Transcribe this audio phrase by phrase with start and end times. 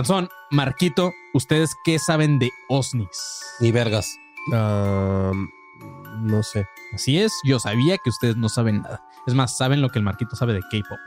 [0.00, 3.44] Panzón, Marquito, ¿ustedes qué saben de OSNIs?
[3.60, 4.18] Ni vergas.
[4.50, 6.66] No sé.
[6.94, 9.04] Así es, yo sabía que ustedes no saben nada.
[9.26, 10.98] Es más, saben lo que el Marquito sabe de K-pop.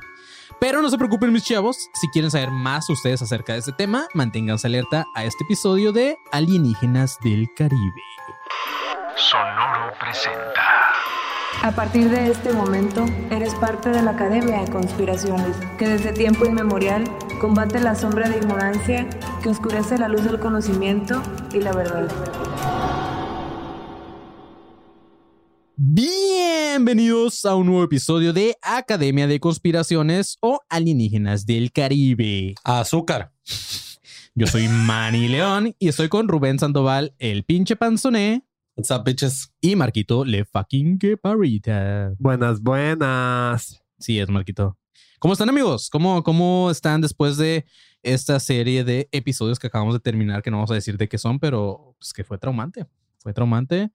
[0.59, 1.89] Pero no se preocupen, mis chavos.
[1.95, 6.15] Si quieren saber más ustedes acerca de este tema, manténganse alerta a este episodio de
[6.31, 8.03] Alienígenas del Caribe.
[9.15, 10.61] Sonoro presenta.
[11.61, 16.45] A partir de este momento, eres parte de la Academia de Conspiraciones, que desde tiempo
[16.45, 17.03] inmemorial
[17.39, 19.07] combate la sombra de ignorancia
[19.41, 21.21] que oscurece la luz del conocimiento
[21.53, 22.07] y la verdad.
[25.75, 32.55] Bienvenidos a un nuevo episodio de Academia de Conspiraciones o Alienígenas del Caribe.
[32.63, 33.31] Azúcar.
[34.35, 38.43] Yo soy Manny León y estoy con Rubén Sandoval, el pinche panzoné,
[38.75, 39.53] What's up, bitches?
[39.61, 42.13] y Marquito Le fucking que parita.
[42.17, 43.81] Buenas, buenas.
[43.99, 44.77] Sí, es Marquito.
[45.19, 45.89] ¿Cómo están, amigos?
[45.91, 47.65] ¿Cómo, ¿Cómo están después de
[48.01, 50.41] esta serie de episodios que acabamos de terminar?
[50.41, 52.85] Que no vamos a decir de qué son, pero pues que fue traumante.
[53.19, 53.91] Fue traumante,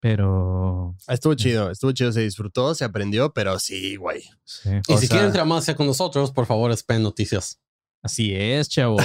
[0.00, 0.96] pero.
[1.06, 4.22] Estuvo chido, estuvo chido, se disfrutó, se aprendió, pero sí, güey.
[4.44, 4.70] sí.
[4.88, 7.60] Y O si sea- quieren tramarse con nosotros, por favor, esperen noticias.
[8.02, 9.04] Así es, chavos.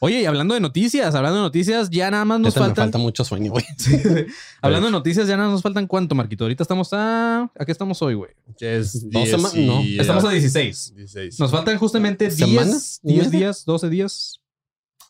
[0.00, 2.84] Oye, y hablando de noticias, hablando de noticias, ya nada más nos Neta, me faltan.
[2.86, 3.64] falta mucho sueño, güey.
[4.62, 6.44] hablando de noticias, ya nada más nos faltan cuánto, Marquito.
[6.44, 7.50] Ahorita estamos a.
[7.58, 8.30] ¿A qué estamos hoy, güey?
[8.60, 10.94] Es Dos 10 sema- y- no, Estamos a 16.
[10.96, 11.40] 16.
[11.40, 13.00] Nos faltan justamente 10, ¿Semanas?
[13.02, 14.40] 10 ¿Y días, 12 días.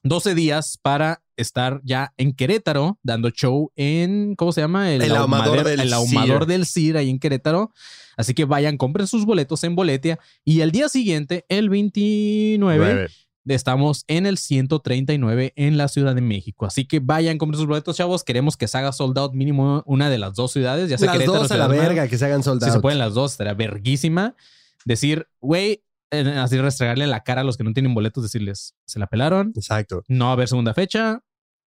[0.07, 4.93] 12 días para estar ya en Querétaro dando show en, ¿cómo se llama?
[4.93, 6.47] El ahumador ahumadero- del El ahumador CIR.
[6.47, 7.73] del CIR ahí en Querétaro.
[8.17, 10.19] Así que vayan, compren sus boletos en Boletia.
[10.45, 13.09] Y el día siguiente, el 29, Nueve.
[13.47, 16.67] Estamos en el 139 en la Ciudad de México.
[16.67, 18.25] Así que vayan, compren sus boletos, chavos.
[18.25, 21.27] Queremos que se haga sold out mínimo una de las dos ciudades, ya sea Las
[21.27, 22.75] dos a la verga, que se hagan Si soldados.
[22.75, 24.35] se pueden las dos, estaría verguísima.
[24.85, 28.99] Decir, güey, eh, así restregarle la cara a los que no tienen boletos, decirles, se
[28.99, 30.05] la pelaron, Exacto.
[30.09, 31.23] no va a haber segunda fecha,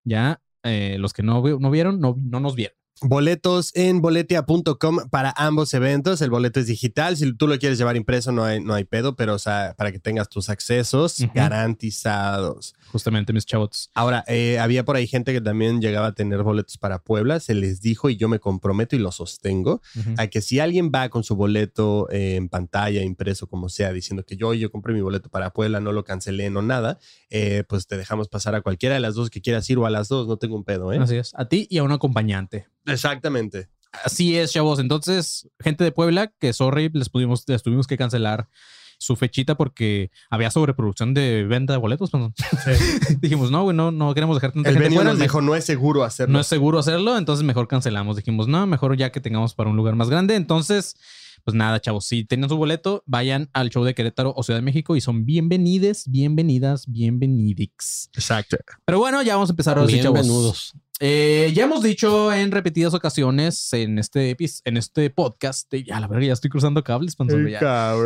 [0.03, 2.77] ya, eh, los que no, no vieron, no, no nos vieron.
[3.01, 6.21] Boletos en boletia.com para ambos eventos.
[6.21, 7.17] El boleto es digital.
[7.17, 9.91] Si tú lo quieres llevar impreso, no hay, no hay pedo, pero o sea, para
[9.91, 12.73] que tengas tus accesos garantizados.
[12.91, 13.89] Justamente, mis chavos.
[13.93, 17.41] Ahora, eh, había por ahí gente que también llegaba a tener boletos para Puebla.
[17.41, 19.81] Se les dijo y yo me comprometo y lo sostengo
[20.17, 24.23] a que si alguien va con su boleto eh, en pantalla, impreso, como sea, diciendo
[24.25, 26.97] que yo, yo compré mi boleto para Puebla, no lo cancelé, no nada,
[27.29, 29.89] eh, pues te dejamos pasar a cualquiera de las dos que quieras ir o a
[29.89, 30.99] las dos, no tengo un pedo, ¿eh?
[30.99, 32.67] Así es, a ti y a un acompañante.
[32.85, 33.69] Exactamente.
[34.03, 34.79] Así es, chavos.
[34.79, 38.49] Entonces, gente de Puebla, que sorry, les, pudimos, les tuvimos que cancelar
[38.97, 42.11] su fechita porque había sobreproducción de venta de boletos.
[43.19, 45.11] Dijimos, no, güey, no, no queremos dejar tanta El gente fuera.
[45.11, 46.33] nos dijo, no es seguro hacerlo.
[46.33, 48.15] no es seguro hacerlo, entonces mejor cancelamos.
[48.15, 50.35] Dijimos, no, mejor ya que tengamos para un lugar más grande.
[50.35, 50.95] Entonces,
[51.43, 54.63] pues nada, chavos, si tienen su boleto, vayan al show de Querétaro o Ciudad de
[54.63, 58.09] México y son bienvenides, bienvenidas, bienvenidix.
[58.13, 58.57] Exacto.
[58.85, 60.21] Pero bueno, ya vamos a empezar ahora sí, chavos.
[60.21, 60.73] Bienvenidos.
[61.01, 66.07] Eh, ya hemos dicho en repetidas ocasiones en este, en este podcast, de- ya la
[66.07, 67.59] verga, ya estoy cruzando cables, panzón, ya.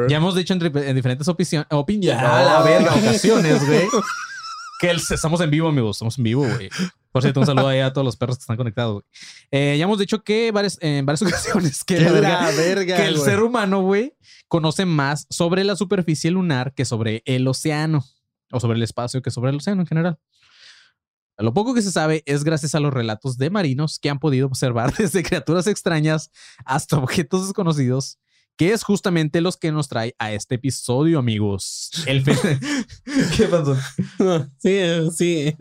[0.10, 3.88] Ya hemos dicho en, re- en diferentes opiniones, a la verga, ocasiones, güey.
[4.82, 5.98] Que el- estamos en vivo, amigos.
[5.98, 6.70] Estamos en vivo, güey.
[7.12, 9.04] Por cierto, un saludo ahí a todos los perros que están conectados, güey.
[9.52, 12.96] Eh, ya hemos dicho que varias, en varias ocasiones que, Que la la verga- verga,
[12.96, 13.26] que el güey.
[13.30, 14.14] ser humano, güey,
[14.48, 18.06] conoce más sobre la superficie lunar que sobre el océano.
[18.54, 20.18] O sobre el espacio que sobre el océano en general.
[21.40, 24.48] Lo poco que se sabe es gracias a los relatos de marinos que han podido
[24.48, 26.32] observar desde criaturas extrañas
[26.66, 28.20] hasta objetos desconocidos,
[28.58, 31.92] que es justamente los que nos trae a este episodio, amigos.
[32.06, 32.26] El,
[33.38, 33.78] ¿Qué pasó?
[34.60, 34.82] Sí,
[35.16, 35.56] sí.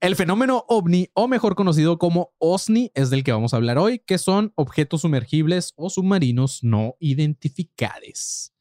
[0.00, 3.98] El fenómeno ovni, o mejor conocido como OSNI, es del que vamos a hablar hoy,
[3.98, 8.54] que son objetos sumergibles o submarinos no identificados.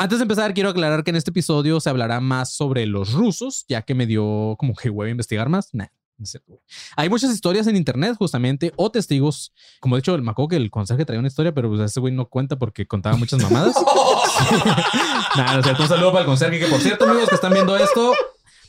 [0.00, 3.64] Antes de empezar, quiero aclarar que en este episodio se hablará más sobre los rusos,
[3.68, 5.70] ya que me dio como que huevo investigar más.
[5.74, 5.86] Nah,
[6.16, 6.62] no es cierto, güey.
[6.94, 9.52] Hay muchas historias en internet, justamente, o testigos.
[9.80, 12.14] Como de hecho, me acuerdo que el conserje traía una historia, pero pues, ese güey
[12.14, 13.74] no cuenta porque contaba muchas mamadas.
[15.36, 15.82] Nada, no es cierto.
[15.82, 18.14] Un saludo para el conserje, que por cierto, amigos que están viendo esto,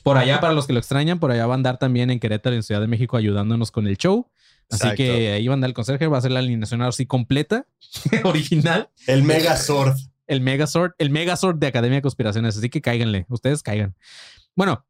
[0.02, 2.56] por allá, para los que lo extrañan, por allá va a andar también en Querétaro,
[2.56, 4.28] en Ciudad de México, ayudándonos con el show.
[4.72, 4.98] Así Exacto.
[4.98, 7.68] que ahí va a andar el conserje, va a hacer la alineación así completa,
[8.24, 8.90] original.
[9.06, 9.96] El Megazord.
[10.30, 12.56] El Megazord, el Megazord de Academia de Conspiraciones.
[12.56, 13.96] Así que cáiganle, ustedes caigan.
[14.56, 14.86] Bueno,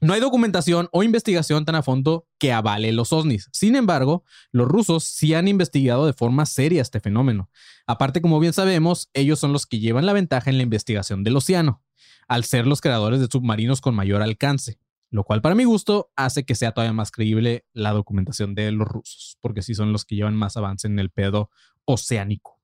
[0.00, 3.48] no hay documentación o investigación tan a fondo que avale los ovnis.
[3.52, 7.48] Sin embargo, los rusos sí han investigado de forma seria este fenómeno.
[7.86, 11.36] Aparte, como bien sabemos, ellos son los que llevan la ventaja en la investigación del
[11.36, 11.82] océano,
[12.28, 14.78] al ser los creadores de submarinos con mayor alcance,
[15.08, 18.86] lo cual para mi gusto hace que sea todavía más creíble la documentación de los
[18.86, 21.48] rusos, porque sí son los que llevan más avance en el pedo
[21.86, 22.60] oceánico.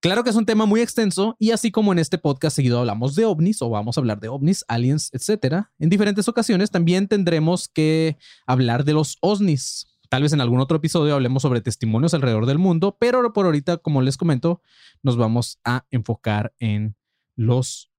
[0.00, 3.14] Claro que es un tema muy extenso y así como en este podcast seguido hablamos
[3.14, 7.68] de ovnis o vamos a hablar de ovnis, aliens, etcétera, en diferentes ocasiones también tendremos
[7.68, 8.16] que
[8.46, 9.98] hablar de los OSNIs.
[10.08, 13.76] Tal vez en algún otro episodio hablemos sobre testimonios alrededor del mundo, pero por ahorita,
[13.76, 14.62] como les comento,
[15.02, 16.96] nos vamos a enfocar en
[17.36, 17.92] los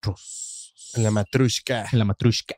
[0.00, 0.55] rusos.
[0.96, 1.86] En la matrushka.
[1.92, 2.54] En la matrushka.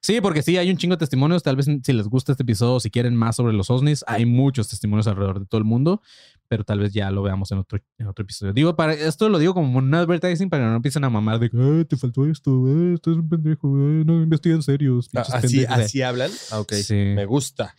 [0.00, 1.42] Sí, porque sí, hay un chingo de testimonios.
[1.44, 4.68] Tal vez si les gusta este episodio, si quieren más sobre los OSNIs, hay muchos
[4.68, 6.02] testimonios alrededor de todo el mundo,
[6.48, 8.52] pero tal vez ya lo veamos en otro, en otro episodio.
[8.52, 11.50] Digo, para esto lo digo como un advertising para que no empiecen a mamar de
[11.50, 15.08] que "Ay, te faltó esto, eh, estás un pendejo, eh, no investiguen serios.
[15.14, 15.78] Ah, Así, pendejos".
[15.84, 16.30] así hablan.
[16.50, 16.72] Ah, ok.
[16.74, 16.94] Sí.
[16.94, 17.74] Me gusta.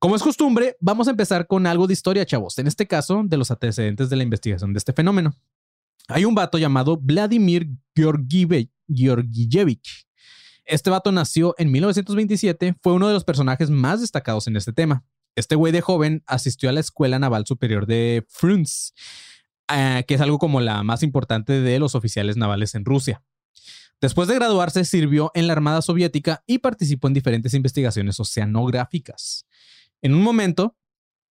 [0.00, 2.58] Como es costumbre, vamos a empezar con algo de historia, chavos.
[2.58, 5.34] En este caso, de los antecedentes de la investigación de este fenómeno.
[6.08, 10.06] Hay un vato llamado Vladimir Georgieve- Georgiyevich.
[10.64, 15.04] Este vato nació en 1927, fue uno de los personajes más destacados en este tema.
[15.34, 18.92] Este güey de joven asistió a la Escuela Naval Superior de Frunz,
[19.72, 23.22] eh, que es algo como la más importante de los oficiales navales en Rusia.
[24.00, 29.46] Después de graduarse, sirvió en la Armada Soviética y participó en diferentes investigaciones oceanográficas.
[30.02, 30.76] En un momento,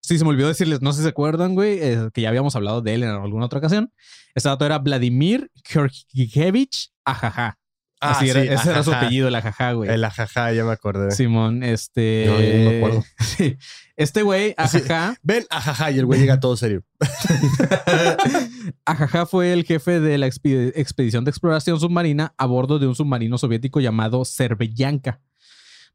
[0.07, 2.55] sí se me olvidó decirles, no sé si se acuerdan, güey, eh, que ya habíamos
[2.55, 3.91] hablado de él en alguna otra ocasión.
[4.33, 7.57] Este dato era Vladimir Georgievich Ajaja.
[7.99, 9.89] Ah, Así era, sí, ese era su apellido, el Ajaja, güey.
[9.89, 11.09] El ajaja, ya me acordé.
[11.11, 12.25] Simón, este.
[12.27, 13.03] No, yo no me acuerdo.
[13.19, 13.57] Sí.
[13.95, 16.83] Este güey, Ajaja, Ven, ajaja, y el güey llega todo serio.
[18.85, 23.39] Ajaja fue el jefe de la expedición de exploración submarina a bordo de un submarino
[23.39, 25.19] soviético llamado Cervellanka.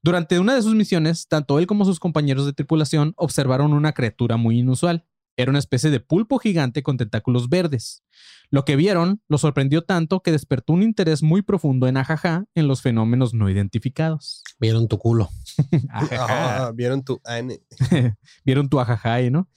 [0.05, 4.37] Durante una de sus misiones, tanto él como sus compañeros de tripulación observaron una criatura
[4.37, 5.07] muy inusual.
[5.37, 8.03] Era una especie de pulpo gigante con tentáculos verdes.
[8.51, 12.67] Lo que vieron lo sorprendió tanto que despertó un interés muy profundo en Ajaja en
[12.67, 14.43] los fenómenos no identificados.
[14.59, 15.31] Vieron tu culo.
[15.91, 16.27] Ajaja.
[16.67, 17.21] Ah, ¿Vieron tu?
[18.45, 19.49] Vieron tu ajaja ahí, ¿no?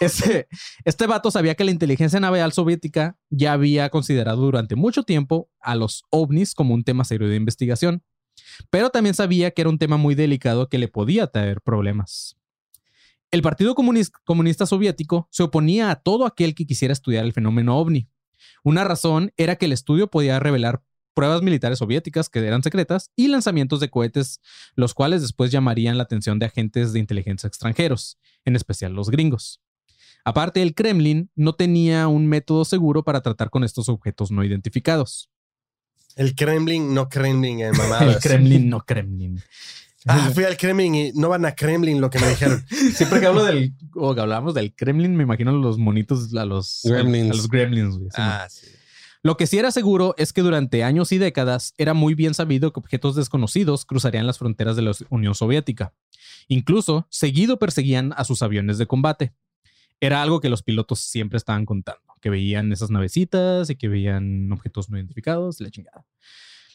[0.00, 0.48] Este,
[0.84, 5.76] este vato sabía que la inteligencia naval soviética ya había considerado durante mucho tiempo a
[5.76, 8.02] los ovnis como un tema serio de investigación,
[8.70, 12.36] pero también sabía que era un tema muy delicado que le podía traer problemas.
[13.30, 17.76] El Partido Comunis- Comunista Soviético se oponía a todo aquel que quisiera estudiar el fenómeno
[17.76, 18.08] ovni.
[18.62, 20.82] Una razón era que el estudio podía revelar
[21.14, 24.40] pruebas militares soviéticas que eran secretas y lanzamientos de cohetes,
[24.74, 29.60] los cuales después llamarían la atención de agentes de inteligencia extranjeros, en especial los gringos.
[30.24, 35.30] Aparte, el Kremlin no tenía un método seguro para tratar con estos objetos no identificados.
[36.16, 38.16] El Kremlin, no Kremlin, eh, mamadas.
[38.16, 39.42] El Kremlin, no Kremlin.
[40.06, 42.64] Ah, fui al Kremlin y no van a Kremlin lo que me dijeron.
[42.94, 46.82] Siempre que hablo del, o que hablamos del Kremlin, me imagino los monitos, a los
[46.84, 47.30] Gremlins.
[47.30, 48.10] A los gremlins, güey.
[48.10, 48.66] Sí, ah, sí.
[49.24, 52.74] Lo que sí era seguro es que durante años y décadas era muy bien sabido
[52.74, 55.94] que objetos desconocidos cruzarían las fronteras de la Unión Soviética.
[56.46, 59.32] Incluso, seguido perseguían a sus aviones de combate.
[59.98, 64.50] Era algo que los pilotos siempre estaban contando, que veían esas navecitas y que veían
[64.50, 66.06] objetos no identificados, la chingada.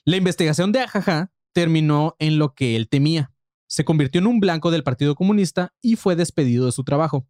[0.05, 3.31] La investigación de Ajaja terminó en lo que él temía.
[3.65, 7.27] Se convirtió en un blanco del Partido Comunista y fue despedido de su trabajo.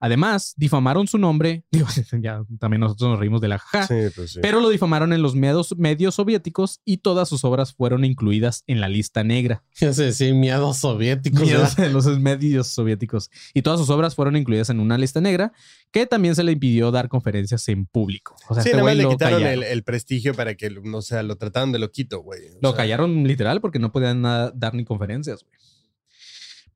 [0.00, 1.64] Además, difamaron su nombre.
[1.70, 1.86] Digo,
[2.20, 3.86] ya también nosotros nos reímos de la jaja.
[3.86, 4.38] Sí, pues sí.
[4.42, 8.80] Pero lo difamaron en los medios, medios soviéticos y todas sus obras fueron incluidas en
[8.80, 9.62] la lista negra.
[9.80, 11.42] Ya sé decir miedos soviéticos.
[11.42, 13.30] Miedos los medios soviéticos.
[13.54, 15.52] Y todas sus obras fueron incluidas en una lista negra
[15.90, 18.36] que también se le impidió dar conferencias en público.
[18.48, 21.02] O sea, Sí, este nada más güey le quitaron el, el prestigio para que, no
[21.02, 22.40] sea, lo trataron de loquito, güey.
[22.60, 25.54] Lo sea, callaron literal porque no podían nada- dar ni conferencias, güey.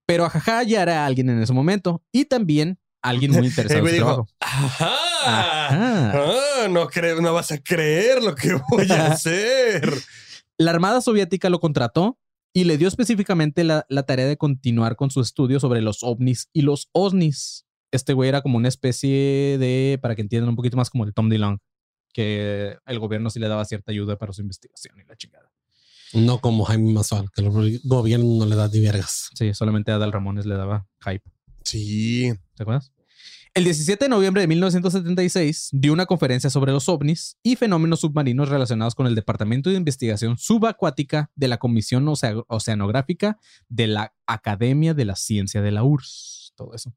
[0.07, 4.27] Pero Ajaja ya era alguien en ese momento y también alguien muy interesado en dijo,
[4.41, 4.91] ajá,
[5.25, 6.13] Ajá.
[6.65, 9.93] ah, no, creo, no vas a creer lo que voy a hacer.
[10.59, 12.19] La Armada Soviética lo contrató
[12.53, 16.49] y le dio específicamente la, la tarea de continuar con su estudio sobre los ovnis
[16.53, 17.65] y los osnis.
[17.93, 21.15] Este güey era como una especie de, para que entiendan un poquito más, como el
[21.15, 21.61] Tom DeLonge,
[22.13, 25.51] que el gobierno sí le daba cierta ayuda para su investigación y la chingada.
[26.13, 29.31] No como Jaime Mazual, que el gobierno no le da ni vergas.
[29.35, 31.31] Sí, solamente a Adal Ramones le daba hype.
[31.65, 32.33] Sí.
[32.57, 32.93] ¿Te acuerdas?
[33.53, 38.49] El 17 de noviembre de 1976 dio una conferencia sobre los ovnis y fenómenos submarinos
[38.49, 43.39] relacionados con el Departamento de Investigación Subacuática de la Comisión Ocea- Oceanográfica
[43.69, 46.53] de la Academia de la Ciencia de la URSS.
[46.55, 46.95] Todo eso.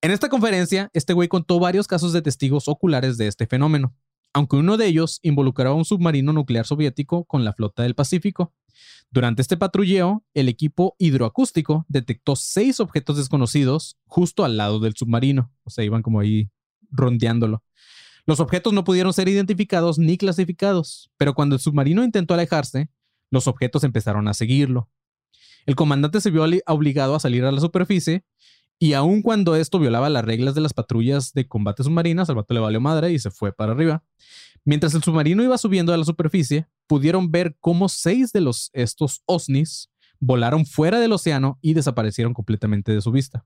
[0.00, 3.94] En esta conferencia, este güey contó varios casos de testigos oculares de este fenómeno,
[4.32, 8.54] aunque uno de ellos involucraba a un submarino nuclear soviético con la flota del Pacífico.
[9.10, 15.52] Durante este patrulleo, el equipo hidroacústico detectó seis objetos desconocidos justo al lado del submarino.
[15.64, 16.50] O sea, iban como ahí
[16.90, 17.62] rondeándolo.
[18.26, 22.88] Los objetos no pudieron ser identificados ni clasificados, pero cuando el submarino intentó alejarse,
[23.30, 24.88] los objetos empezaron a seguirlo.
[25.66, 28.24] El comandante se vio obligado a salir a la superficie
[28.82, 32.54] Y aun cuando esto violaba las reglas de las patrullas de combate submarinas, al vato
[32.54, 34.02] le valió madre y se fue para arriba.
[34.64, 39.22] Mientras el submarino iba subiendo a la superficie, pudieron ver cómo seis de los estos
[39.26, 43.44] OSNIs volaron fuera del océano y desaparecieron completamente de su vista.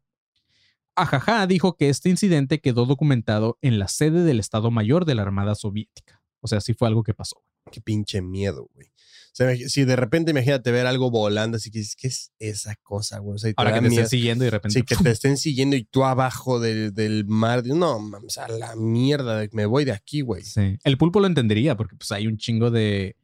[0.94, 5.22] Ajaja dijo que este incidente quedó documentado en la sede del Estado Mayor de la
[5.22, 6.22] Armada Soviética.
[6.38, 7.42] O sea, sí fue algo que pasó.
[7.70, 8.88] Qué pinche miedo, güey.
[8.88, 12.76] O sea, si de repente imagínate ver algo volando, así que dices, ¿qué es esa
[12.76, 13.34] cosa, güey?
[13.34, 14.02] O sea, Ahora que te miedo.
[14.04, 14.78] estén siguiendo y de repente.
[14.78, 17.64] Sí, que te estén siguiendo y tú abajo del, del mar.
[17.66, 20.44] No, mames, a la mierda, me voy de aquí, güey.
[20.44, 20.78] Sí.
[20.84, 23.16] El pulpo lo entendería porque pues hay un chingo de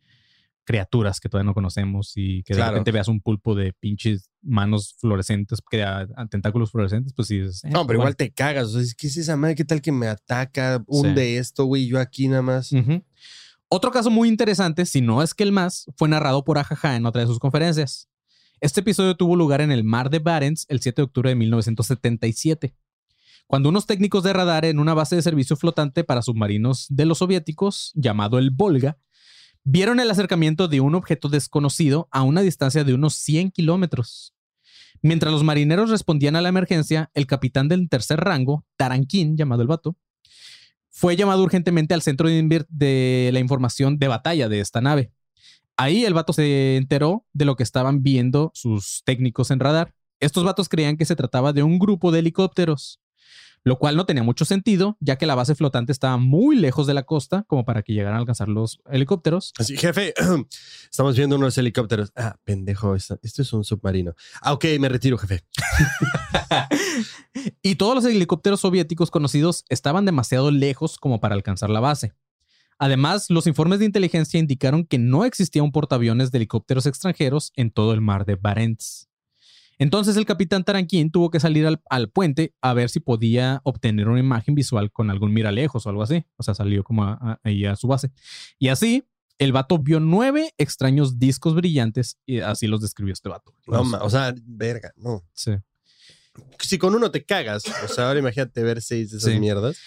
[0.65, 4.95] criaturas que todavía no conocemos y que de repente veas un pulpo de pinches manos
[4.99, 7.39] fluorescentes, que a, a tentáculos fluorescentes, pues sí.
[7.41, 8.67] dices, eh, No, pero igual te cagas.
[8.75, 9.55] O sea, ¿qué es esa madre?
[9.55, 10.83] ¿Qué tal que me ataca?
[10.87, 11.87] Hunde esto, güey.
[11.87, 12.73] Yo aquí nada más.
[12.73, 13.05] Ujú.
[13.73, 17.07] Otro caso muy interesante, si no es que el más, fue narrado por Ajaja en
[17.07, 18.09] otra de sus conferencias.
[18.61, 22.75] Este episodio tuvo lugar en el mar de Barents el 7 de octubre de 1977,
[23.47, 27.19] cuando unos técnicos de radar en una base de servicio flotante para submarinos de los
[27.19, 28.99] soviéticos, llamado el Volga,
[29.63, 34.35] vieron el acercamiento de un objeto desconocido a una distancia de unos 100 kilómetros.
[35.01, 39.69] Mientras los marineros respondían a la emergencia, el capitán del tercer rango, Taranquín, llamado el
[39.69, 39.97] vato,
[41.01, 45.11] fue llamado urgentemente al centro de, de la información de batalla de esta nave.
[45.79, 49.95] Ahí el vato se enteró de lo que estaban viendo sus técnicos en radar.
[50.21, 53.01] Estos vatos creían que se trataba de un grupo de helicópteros,
[53.63, 56.95] lo cual no tenía mucho sentido, ya que la base flotante estaba muy lejos de
[56.95, 59.53] la costa como para que llegaran a alcanzar los helicópteros.
[59.59, 60.15] Así, jefe,
[60.91, 62.13] estamos viendo unos helicópteros.
[62.17, 64.15] Ah, pendejo, esto, esto es un submarino.
[64.41, 65.45] Ah, ok, me retiro, jefe.
[67.63, 72.15] y todos los helicópteros soviéticos conocidos estaban demasiado lejos como para alcanzar la base.
[72.79, 77.71] Además, los informes de inteligencia indicaron que no existía un portaaviones de helicópteros extranjeros en
[77.71, 79.10] todo el mar de Barents.
[79.81, 84.09] Entonces el capitán Taranquín tuvo que salir al, al puente a ver si podía obtener
[84.09, 86.25] una imagen visual con algún miralejos o algo así.
[86.37, 88.13] O sea, salió como a- a- ahí a su base.
[88.59, 89.05] Y así,
[89.39, 93.55] el vato vio nueve extraños discos brillantes y así los describió este vato.
[93.67, 95.25] No, ma- o sea, verga, no.
[95.33, 95.53] Sí.
[96.61, 99.41] Si con uno te cagas, o sea, ahora imagínate ver seis de esas Sí.
[99.41, 99.79] mierdas.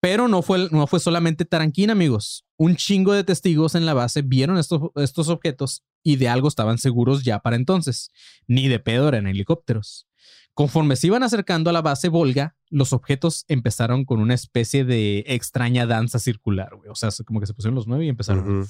[0.00, 2.44] Pero no fue, no fue solamente Taranquín, amigos.
[2.56, 6.78] Un chingo de testigos en la base vieron estos, estos objetos y de algo estaban
[6.78, 8.10] seguros ya para entonces.
[8.46, 10.06] Ni de pedo eran helicópteros.
[10.54, 15.24] Conforme se iban acercando a la base Volga, los objetos empezaron con una especie de
[15.26, 16.90] extraña danza circular, güey.
[16.90, 18.66] O sea, como que se pusieron los nueve y empezaron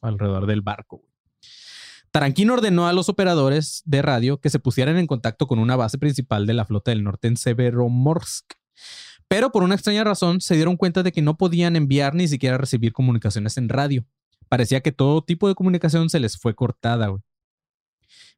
[0.00, 0.98] alrededor del barco.
[0.98, 1.12] güey.
[2.10, 5.96] Taranquín ordenó a los operadores de radio que se pusieran en contacto con una base
[5.98, 8.52] principal de la flota del norte en Severomorsk.
[9.28, 12.58] Pero por una extraña razón se dieron cuenta de que no podían enviar ni siquiera
[12.58, 14.04] recibir comunicaciones en radio.
[14.52, 17.22] Parecía que todo tipo de comunicación se les fue cortada, güey.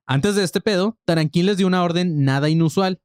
[0.06, 3.00] Antes de este pedo, Taranquín les dio una orden nada inusual.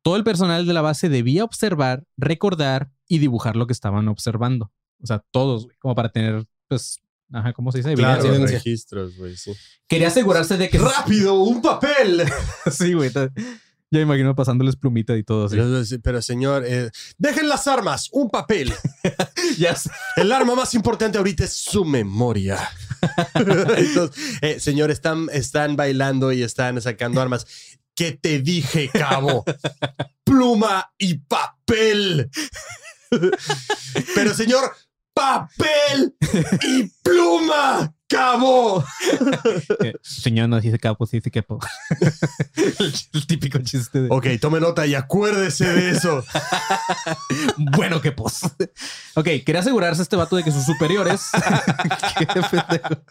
[0.00, 4.70] Todo el personal de la base debía observar, recordar y dibujar lo que estaban observando.
[5.02, 7.00] O sea, todos, güey, como para tener, pues,
[7.32, 7.94] ajá, ¿cómo se dice?
[7.94, 9.52] Claro, registros, güey, sí.
[9.88, 10.78] Quería asegurarse de que...
[10.78, 11.42] ¡Rápido!
[11.42, 12.22] ¡Un papel!
[12.70, 13.10] sí, güey.
[13.92, 15.56] Ya me imagino pasándoles plumita y todo así.
[15.56, 18.72] Pero, pero, señor, eh, dejen las armas, un papel.
[20.16, 22.70] El arma más importante ahorita es su memoria.
[23.34, 27.46] Entonces, eh, señor, están, están bailando y están sacando armas.
[27.94, 29.44] ¿Qué te dije, cabo?
[30.24, 32.30] Pluma y papel.
[34.14, 34.74] Pero, señor,
[35.12, 36.16] papel
[36.62, 38.84] y pluma, cabo.
[39.82, 41.58] Eh, Señor, no dice capo, sí dice capo.
[42.56, 44.08] el, el típico chiste de...
[44.10, 46.24] Ok, tome nota y acuérdese de eso.
[47.56, 48.42] Bueno, que pos.
[49.14, 51.30] ok, quería asegurarse este vato de que sus superiores.
[52.18, 53.02] Qué pendejo.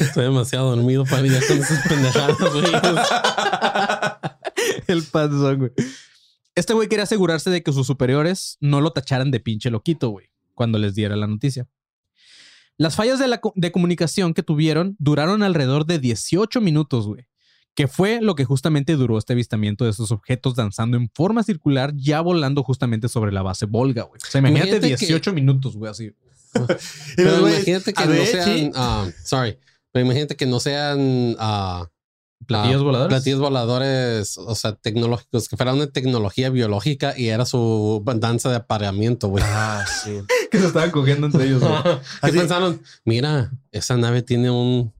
[0.00, 2.64] Estoy demasiado dormido para lidiar con esas pendejadas, güey.
[4.86, 5.70] El panzón, güey.
[6.54, 10.30] Este güey quería asegurarse de que sus superiores no lo tacharan de pinche loquito, güey,
[10.54, 11.68] cuando les diera la noticia.
[12.80, 17.26] Las fallas de, la de comunicación que tuvieron duraron alrededor de 18 minutos, güey.
[17.74, 21.92] Que fue lo que justamente duró este avistamiento de esos objetos danzando en forma circular,
[21.94, 24.18] ya volando justamente sobre la base Volga, güey.
[24.26, 26.12] O sea, imagínate, Imagínate que- 18 minutos, güey, así.
[27.16, 29.58] Pero imagínate que no sean, ah, sorry,
[29.92, 31.86] pero imagínate que no sean ah,
[32.46, 33.08] ¿Platillos ah, voladores?
[33.08, 38.56] platillos voladores, o sea, tecnológicos, que fuera una tecnología biológica y era su danza de
[38.56, 39.44] apareamiento, güey.
[39.46, 40.20] Ah, sí.
[40.50, 41.72] que se estaban cogiendo entre ellos, güey.
[41.82, 42.82] ¿Qué Así- pensaron?
[43.04, 44.92] Mira, esa nave tiene un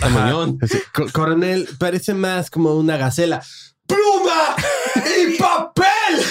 [0.00, 0.58] tamañón.
[0.62, 3.42] Así, "Co- Coronel, parece más como una gacela.
[3.86, 4.54] ¡Pluma
[4.94, 6.22] y papel!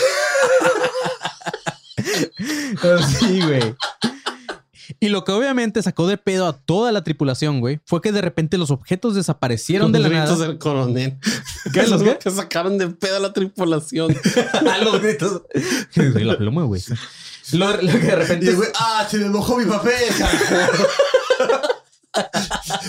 [3.20, 3.76] Sí, güey.
[5.04, 8.22] Y lo que obviamente sacó de pedo a toda la tripulación, güey, fue que de
[8.22, 10.48] repente los objetos desaparecieron de la Los gritos nada.
[10.48, 11.18] del coronel.
[11.74, 11.84] ¿Qué?
[11.88, 12.20] ¿Los qué?
[12.20, 14.16] que sacaron de pedo a la tripulación.
[14.72, 15.42] A los gritos.
[15.90, 16.84] Soy la pluma, güey.
[17.54, 18.46] Lo, lo que de repente.
[18.52, 19.94] Y güey, ah, se me mojó mi papel.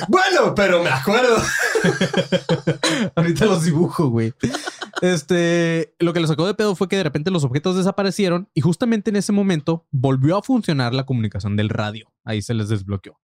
[0.08, 1.36] Bueno, pero me acuerdo.
[3.14, 4.32] Ahorita los dibujo, güey.
[5.00, 8.60] Este, lo que lo sacó de pedo fue que de repente los objetos desaparecieron y
[8.60, 12.12] justamente en ese momento volvió a funcionar la comunicación del radio.
[12.24, 13.20] Ahí se les desbloqueó.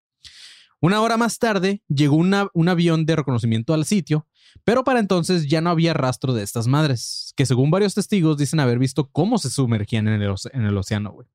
[0.80, 4.28] Una hora más tarde llegó un avión de reconocimiento al sitio,
[4.64, 8.60] pero para entonces ya no había rastro de estas madres, que según varios testigos dicen
[8.60, 11.28] haber visto cómo se sumergían en el, en el océano, güey.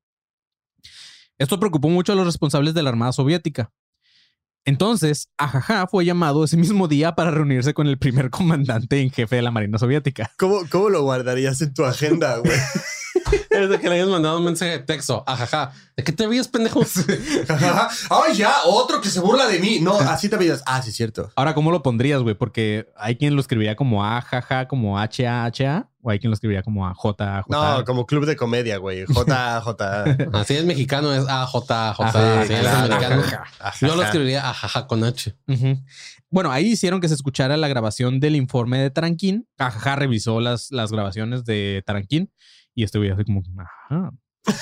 [1.37, 3.73] Esto preocupó mucho a los responsables de la Armada Soviética,
[4.65, 9.35] entonces, Ajaja fue llamado ese mismo día para reunirse con el primer comandante en jefe
[9.35, 10.31] de la Marina Soviética.
[10.37, 12.57] ¿Cómo, ¿Cómo lo guardarías en tu agenda, güey?
[13.49, 15.23] Es de que le hayas mandado un mensaje de texto.
[15.27, 15.71] Ajaja.
[15.95, 16.81] ¿De qué te ríes, pendejo?
[18.09, 18.53] ¡Ay, ya!
[18.65, 19.79] Otro que se burla de mí.
[19.79, 20.63] No, así te miras.
[20.65, 21.31] Ah, sí, es cierto.
[21.35, 22.35] Ahora, ¿cómo lo pondrías, güey?
[22.35, 26.85] Porque hay quien lo escribiría como Ajaja, como H-A-H-A, o hay quien lo escribiría como
[26.85, 29.05] a J No, como club de comedia, güey.
[29.05, 30.03] J, J.
[30.33, 32.41] Así es mexicano, es AJ, Ajá, J.
[32.41, 33.23] Así es americano.
[33.81, 35.35] Yo lo escribiría ajaja con H.
[36.29, 39.47] Bueno, ahí hicieron que se escuchara la grabación del informe de Taranquín.
[39.57, 42.31] Ajaja revisó las, las grabaciones de Taranquín
[42.75, 44.11] y este güey así como, ajá.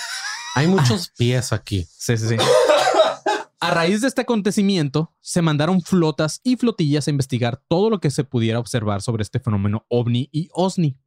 [0.55, 1.87] Hay muchos pies aquí.
[1.89, 2.35] Sí, sí, sí.
[3.61, 8.09] A raíz de este acontecimiento, se mandaron flotas y flotillas a investigar todo lo que
[8.09, 10.97] se pudiera observar sobre este fenómeno ovni y osni.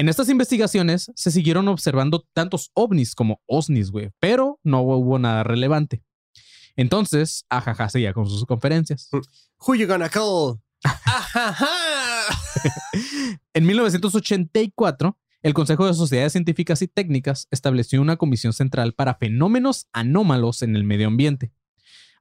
[0.00, 5.42] En estas investigaciones se siguieron observando tantos ovnis como osnis, güey, pero no hubo nada
[5.42, 6.02] relevante.
[6.74, 9.10] Entonces, ajaja seguía con sus conferencias.
[9.58, 10.58] Who you gonna call?
[13.52, 19.86] En 1984, el Consejo de Sociedades Científicas y Técnicas estableció una comisión central para fenómenos
[19.92, 21.52] anómalos en el medio ambiente.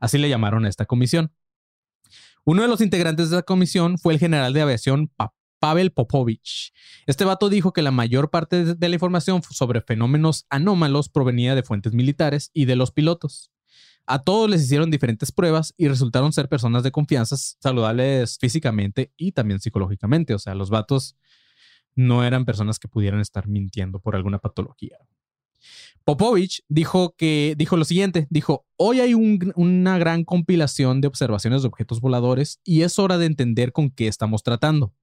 [0.01, 1.31] Así le llamaron a esta comisión.
[2.43, 5.09] Uno de los integrantes de la comisión fue el general de aviación
[5.59, 6.73] Pavel Popovich.
[7.05, 11.63] Este vato dijo que la mayor parte de- la información sobre fenómenos anómalos provenía de
[11.63, 13.51] fuentes militares y de los pilotos.
[14.05, 19.33] A todos les hicieron diferentes pruebas y resultaron ser personas de confianza, saludables físicamente y
[19.33, 20.33] también psicológicamente.
[20.33, 21.15] O sea, los vatos
[21.95, 24.97] no eran personas que pudieran estar mintiendo por alguna patología.
[26.05, 31.61] Popovich dijo que dijo lo siguiente, dijo, "Hoy hay un- una gran compilación de observaciones
[31.61, 34.93] de objetos voladores y es hora de entender con qué estamos tratando.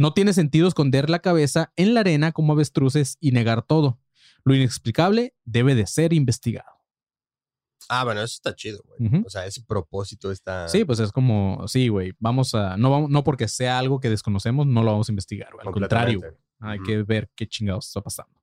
[0.00, 4.00] No tiene sentido esconder la cabeza en la arena como avestruces y negar todo.
[4.44, 6.70] Lo inexplicable debe de ser investigado."
[7.88, 9.22] Ah, bueno, eso está chido, güey.
[9.26, 10.68] O sea, ese propósito está.
[10.68, 14.08] Sí, pues es como, sí, güey, vamos a, no, vamos- no porque sea algo que
[14.08, 15.66] desconocemos, no lo vamos a investigar, güey.
[15.66, 16.32] Al contrario, güey.
[16.60, 18.40] Hay que ver qué chingados está pasando.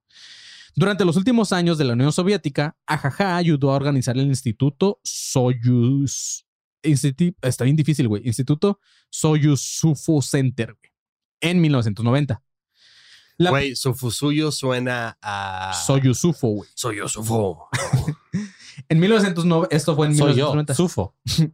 [0.74, 6.44] Durante los últimos años de la Unión Soviética, Ajaja ayudó a organizar el Instituto Soyuz.
[6.82, 8.22] Institu- está bien difícil, güey.
[8.26, 8.78] Instituto
[9.10, 10.87] Soyuzufo Center, güey.
[11.40, 12.42] En 1990.
[13.38, 15.72] La Güey, su fusuyo suena a.
[15.86, 16.70] Soyuzufo, güey.
[16.74, 17.68] Soy yo, sufo.
[18.88, 20.74] En 1990, esto fue en Soy yo, 1990.
[20.74, 21.16] Sufo.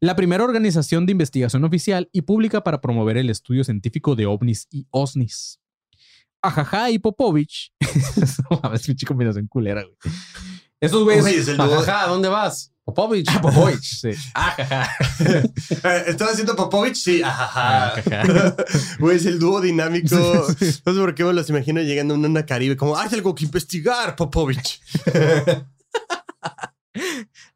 [0.00, 4.68] la primera organización de investigación oficial y pública para promover el estudio científico de ovnis
[4.70, 5.60] y osnis.
[6.42, 7.72] Ajaja y Popovich.
[8.50, 10.14] no mames, pinche combinación culera, güey.
[10.86, 11.22] Estos güeyes.
[11.22, 12.70] Güey, es el dúo- Ajaja, ¿dónde vas?
[12.84, 13.30] Popovich.
[13.40, 14.10] Popovich, sí.
[14.34, 14.90] Ajaja.
[15.84, 16.96] Eh, ¿Estás haciendo Popovich?
[16.96, 17.94] Sí, ajaja.
[17.94, 18.56] Ajaja.
[18.98, 20.16] Güey, es el dúo dinámico.
[20.16, 23.44] No sé por qué me los imagino llegando a una Caribe como, hay algo que
[23.44, 24.80] investigar, Popovich.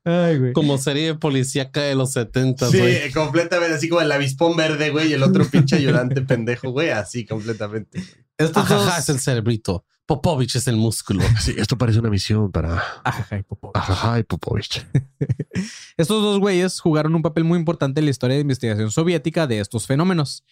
[0.05, 0.53] Ay, güey.
[0.53, 3.13] Como serie policíaca de los 70, Sí, güey.
[3.13, 7.25] completamente así como el avispón verde, güey, y el otro pinche ayudante pendejo, güey, así
[7.27, 8.03] completamente.
[8.39, 8.99] Estos Ajaja dos.
[8.99, 9.85] es el cerebrito.
[10.07, 11.23] Popovich es el músculo.
[11.41, 13.77] Sí, esto parece una misión para Ajaja y Popovich.
[13.77, 14.87] ajaja y Popovich.
[15.99, 19.61] Estos dos güeyes jugaron un papel muy importante en la historia de investigación soviética de
[19.61, 20.45] estos fenómenos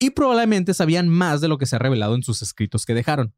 [0.00, 3.34] y probablemente sabían más de lo que se ha revelado en sus escritos que dejaron.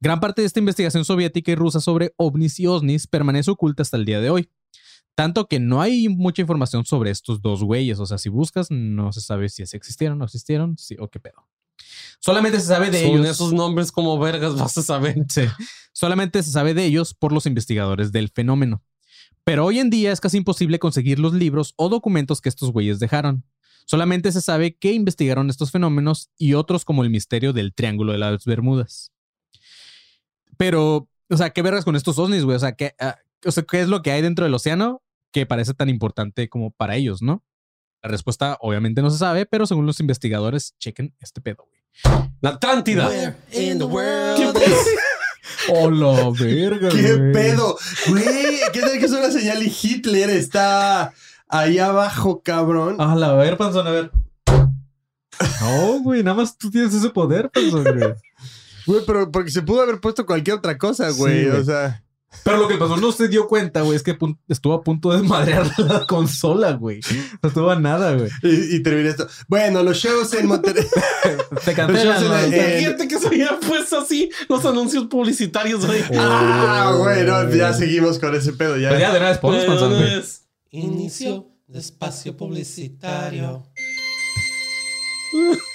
[0.00, 3.96] Gran parte de esta investigación soviética y rusa sobre ovnis y osnis permanece oculta hasta
[3.96, 4.48] el día de hoy.
[5.14, 8.00] Tanto que no hay mucha información sobre estos dos güeyes.
[8.00, 11.20] O sea, si buscas, no se sabe si existieron o no existieron, sí, o qué
[11.20, 11.46] pedo.
[12.20, 13.28] Solamente se sabe de Son ellos.
[13.28, 15.16] esos nombres como vergas, vas a saber.
[15.28, 15.42] Sí.
[15.92, 18.82] Solamente se sabe de ellos por los investigadores del fenómeno.
[19.44, 22.98] Pero hoy en día es casi imposible conseguir los libros o documentos que estos güeyes
[22.98, 23.44] dejaron.
[23.86, 28.18] Solamente se sabe que investigaron estos fenómenos y otros como el misterio del Triángulo de
[28.18, 29.12] las Bermudas.
[30.56, 32.56] Pero, o sea, ¿qué vergas con estos ovnis, güey?
[32.56, 35.44] O sea, ¿qué, ah, o sea, ¿qué es lo que hay dentro del océano que
[35.44, 37.44] parece tan importante como para ellos, no?
[38.04, 42.28] La respuesta obviamente no se sabe, pero según los investigadores, chequen este pedo, güey.
[42.42, 43.34] La Atlántida.
[43.50, 44.86] in the world is
[45.70, 47.32] Oh, la verga, ¿Qué güey.
[47.32, 47.78] pedo?
[48.08, 51.14] Güey, ¿qué tal que es una señal y Hitler está
[51.48, 53.00] ahí abajo, cabrón?
[53.00, 54.10] A la ver, panzón, a ver.
[55.62, 58.14] No, güey, nada más tú tienes ese poder, panzón, güey.
[58.86, 61.44] Güey, pero porque se pudo haber puesto cualquier otra cosa, güey.
[61.44, 61.60] Sí, güey.
[61.62, 62.03] o sea,
[62.42, 64.16] Pero lo que pasó no se dio cuenta, güey, es que
[64.48, 67.00] estuvo a punto de desmadrear la consola, güey.
[67.42, 68.30] No estuvo a nada, güey.
[68.42, 69.26] y, y termina esto.
[69.48, 70.86] Bueno, los shows en Monterrey.
[71.64, 72.24] Te cancelan.
[72.24, 72.56] ¿no?
[72.78, 76.02] Fíjate que se había puesto así los anuncios publicitarios, güey.
[76.18, 78.76] ah, güey, no, ya seguimos con ese pedo.
[78.76, 78.98] Ya.
[78.98, 80.22] Ya de una vez panzón, güey.
[80.70, 83.64] Inicio de espacio publicitario.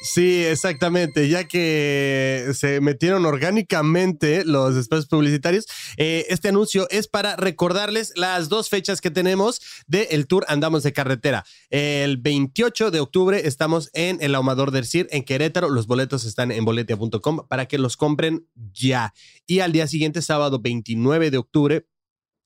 [0.00, 1.28] Sí, exactamente.
[1.28, 8.48] Ya que se metieron orgánicamente los espacios publicitarios, eh, este anuncio es para recordarles las
[8.48, 11.44] dos fechas que tenemos del tour Andamos de Carretera.
[11.70, 15.68] El 28 de octubre estamos en el Ahumador del CIR en Querétaro.
[15.68, 19.12] Los boletos están en boletia.com para que los compren ya.
[19.46, 21.86] Y al día siguiente, sábado 29 de octubre,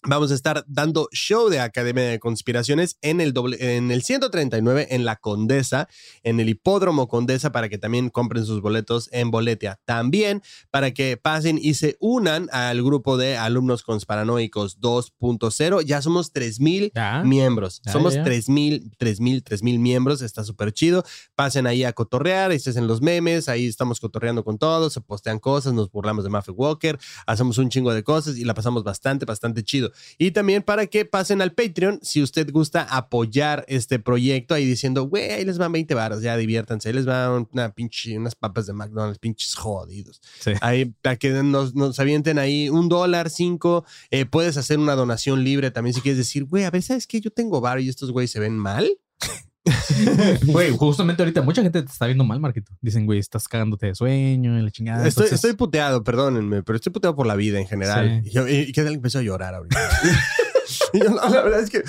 [0.04, 4.88] Vamos a estar dando show de Academia de Conspiraciones en el, doble, en el 139
[4.90, 5.88] en la Condesa,
[6.24, 9.78] en el Hipódromo Condesa, para que también compren sus boletos en Boletia.
[9.84, 15.82] También para que pasen y se unan al grupo de alumnos consparanoicos 2.0.
[15.84, 17.22] Ya somos 3000 Ya.
[17.24, 17.80] miembros.
[17.86, 18.24] Ya, Somos ya.
[18.24, 20.20] 3000, 3000, 3000 miembros.
[20.20, 21.04] Está súper chido.
[21.36, 25.00] Pasen ahí a cotorrear, ahí se hacen los memes, ahí estamos cotorreando con todos, se
[25.00, 28.82] postean cosas, nos burlamos de Maffe Walker, hacemos un chingo de cosas y la pasamos
[28.82, 29.91] bastante, bastante chido.
[30.18, 35.04] Y también para que pasen al Patreon, si usted gusta apoyar este proyecto, ahí diciendo,
[35.04, 38.66] güey, ahí les van 20 baros, ya diviértanse, ahí les van una pinche, unas papas
[38.66, 40.20] de McDonald's, pinches jodidos.
[40.40, 40.52] Sí.
[40.60, 45.44] Ahí, para que nos, nos avienten ahí un dólar, cinco, eh, puedes hacer una donación
[45.44, 47.20] libre también si quieres decir, güey, a ver, ¿sabes qué?
[47.20, 48.90] Yo tengo bar y estos güeyes se ven mal.
[50.46, 52.72] Güey, justamente ahorita mucha gente te está viendo mal, Marquito.
[52.80, 55.06] Dicen, güey, estás cagándote de sueño y la chingada.
[55.06, 58.22] estoy, Entonces, estoy puteado, perdónenme, pero estoy puteado por la vida en general.
[58.24, 58.30] Sí.
[58.30, 59.78] Y, yo- y, y que tal empezó a llorar ahorita.
[60.94, 61.82] Y yo, no, la verdad es que,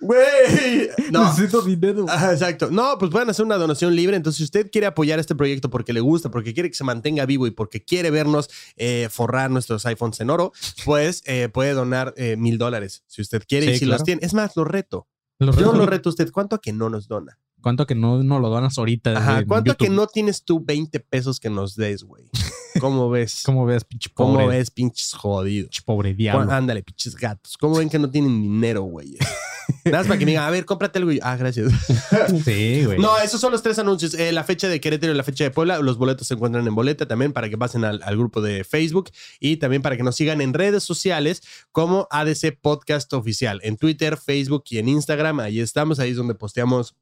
[0.00, 1.24] güey, no.
[1.28, 2.06] necesito dinero.
[2.08, 2.70] Ajá, exacto.
[2.70, 4.16] No, pues pueden hacer una donación libre.
[4.16, 7.26] Entonces, si usted quiere apoyar este proyecto porque le gusta, porque quiere que se mantenga
[7.26, 10.52] vivo y porque quiere vernos eh, forrar nuestros iPhones en oro,
[10.84, 13.98] pues eh, puede donar eh, mil dólares si usted quiere Sí, y si claro.
[13.98, 14.24] los tiene.
[14.24, 15.06] Es más, lo reto.
[15.38, 16.30] Lo Yo lo reto a usted.
[16.32, 17.38] ¿Cuánto a que no nos dona?
[17.60, 19.16] ¿Cuánto que no, no lo donas ahorita?
[19.16, 19.44] Ajá.
[19.46, 22.24] ¿Cuánto a que no tienes tú 20 pesos que nos des, güey?
[22.80, 23.42] ¿Cómo ves?
[23.44, 24.46] ¿Cómo ves, pinche ¿Cómo pobre?
[24.46, 25.70] ves, pinches jodidos?
[25.70, 26.50] Pinche pobre diablo.
[26.52, 27.56] Ándale, pinches gatos.
[27.56, 29.16] ¿Cómo ven que no tienen dinero, güey?
[29.84, 31.12] Nada más para que me digan, a ver, cómprate algo.
[31.12, 31.72] Y ah, gracias.
[32.44, 32.98] Sí, güey.
[32.98, 34.14] No, esos son los tres anuncios.
[34.14, 35.78] Eh, la fecha de Querétaro y la fecha de Puebla.
[35.80, 39.10] Los boletos se encuentran en boleta también para que pasen al, al grupo de Facebook
[39.40, 43.60] y también para que nos sigan en redes sociales como ADC Podcast Oficial.
[43.62, 45.40] En Twitter, Facebook y en Instagram.
[45.40, 45.98] Ahí estamos.
[45.98, 46.94] Ahí es donde posteamos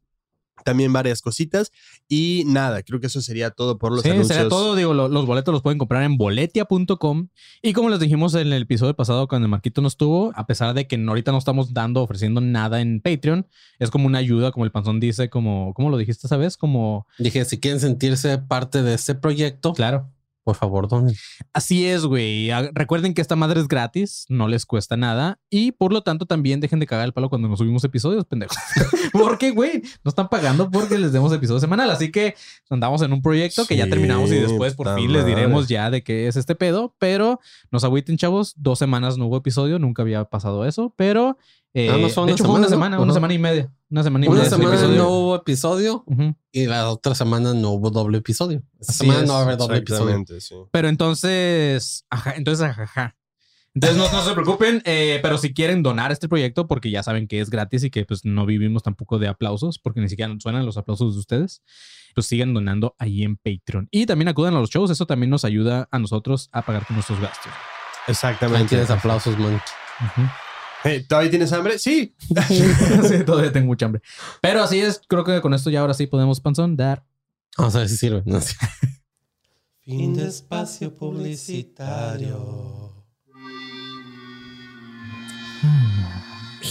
[0.64, 1.70] también varias cositas.
[2.08, 4.36] Y nada, creo que eso sería todo por los Sí, anuncios.
[4.36, 4.74] será todo.
[4.74, 7.28] Digo, lo- los boletos los pueden comprar en boletia.com.
[7.62, 10.74] Y como les dijimos en el episodio pasado, cuando el Marquito no estuvo, a pesar
[10.74, 13.46] de que ahorita no estamos dando, ofreciendo nada en Patreon,
[13.78, 16.56] es como una ayuda, como el panzón dice, como, ¿cómo lo dijiste esa vez?
[16.56, 20.10] Como, Dije, si quieren sentirse parte de este proyecto, claro.
[20.46, 21.12] Por favor, donen.
[21.52, 22.52] Así es, güey.
[22.52, 25.40] Ah, Recuerden que esta madre es gratis, no les cuesta nada.
[25.50, 28.56] Y por lo tanto, también dejen de cagar el palo cuando nos subimos episodios, pendejos.
[29.12, 31.90] porque, güey, nos están pagando porque les demos episodio semanal.
[31.90, 32.36] Así que
[32.70, 35.34] andamos en un proyecto que ya Sí, terminamos y después por fin les madre.
[35.34, 36.94] diremos ya de qué es este pedo.
[37.00, 37.40] Pero
[37.72, 38.54] nos agüiten, chavos.
[38.56, 40.94] Dos semanas no hubo episodio, nunca había pasado eso.
[40.96, 41.38] Pero
[41.78, 43.02] eh, Ah, no, fue de una hecho, fue una semana, ¿no?
[43.02, 43.72] semana, una semana y media.
[43.90, 44.50] Una semana y Una media.
[44.50, 44.98] sin semana episodio.
[45.02, 46.34] no hubo episodio Ujú.
[46.52, 48.62] y la otra semana no hubo doble episodio.
[48.80, 50.02] Esta Así semana es, no va a haber doble episodio.
[50.16, 50.54] Exactamente, sí.
[50.72, 53.14] Pero entonces, ajá, entonces, ajá.
[53.74, 57.28] Entonces no, no se preocupen, eh, pero si quieren donar este proyecto, porque ya saben
[57.28, 60.64] que es gratis y que pues no vivimos tampoco de aplausos, porque ni siquiera suenan
[60.64, 61.60] los aplausos de ustedes,
[62.14, 63.88] pues sigan donando ahí en Patreon.
[63.90, 66.96] Y también acudan a los shows, eso también nos ayuda a nosotros a pagar con
[66.96, 67.52] nuestros gastos.
[67.52, 68.68] Ahí Exactamente.
[68.70, 69.56] tienes aplausos, man.
[69.56, 70.22] Ujú.
[70.22, 70.30] Eh,
[71.08, 71.78] ¿Todavía tienes hambre?
[71.78, 72.14] Sí.
[72.48, 74.02] sí, todavía tengo mucha hambre.
[74.40, 77.04] Pero así es, creo que con esto ya ahora sí podemos, Panzón, dar.
[77.56, 78.22] Vamos a ver si sirve.
[78.26, 78.40] No.
[79.80, 82.86] Fin de espacio publicitario.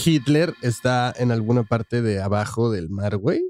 [0.04, 3.40] Hitler está en alguna parte de abajo del mar, güey.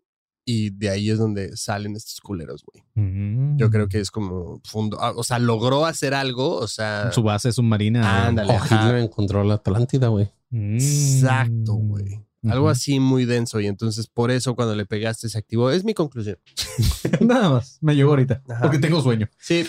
[0.48, 2.84] Y de ahí es donde salen estos culeros, güey.
[2.94, 3.56] Mm.
[3.56, 4.96] Yo creo que es como fundo.
[5.00, 6.56] ah, O sea, logró hacer algo.
[6.56, 7.10] O sea.
[7.10, 8.26] Su base submarina.
[8.28, 8.52] Ándale.
[8.54, 8.64] O.
[8.64, 10.30] Hitler encontró la Atlántida, güey.
[10.50, 10.74] Mm.
[10.76, 12.20] Exacto, güey.
[12.44, 12.68] Algo Ujú.
[12.70, 13.60] así muy denso.
[13.60, 15.70] Y entonces por eso cuando le pegaste se activó.
[15.70, 16.38] Es mi conclusión.
[17.20, 18.62] Nada más, me llegó ahorita, Ajá.
[18.62, 19.28] porque tengo sueño.
[19.38, 19.66] Sí.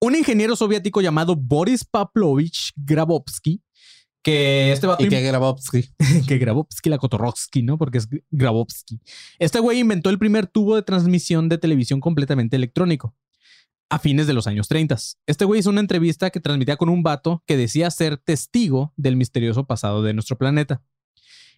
[0.00, 3.62] un ingeniero soviético llamado Boris Pavlovich Grabovsky,
[4.22, 5.88] que este vato Y que Grabowski.
[6.26, 7.78] que Grabovsky, la Kotorovsky, ¿no?
[7.78, 9.00] Porque es Grabovsky.
[9.38, 13.14] Este güey inventó el primer tubo de transmisión de televisión completamente electrónico.
[13.88, 14.96] A fines de los años 30.
[15.26, 19.16] Este güey hizo una entrevista que transmitía con un vato que decía ser testigo del
[19.16, 20.82] misterioso pasado de nuestro planeta.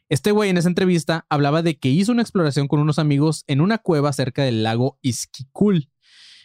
[0.09, 3.61] Este güey en esa entrevista hablaba de que hizo una exploración con unos amigos en
[3.61, 5.91] una cueva cerca del lago Iskikul,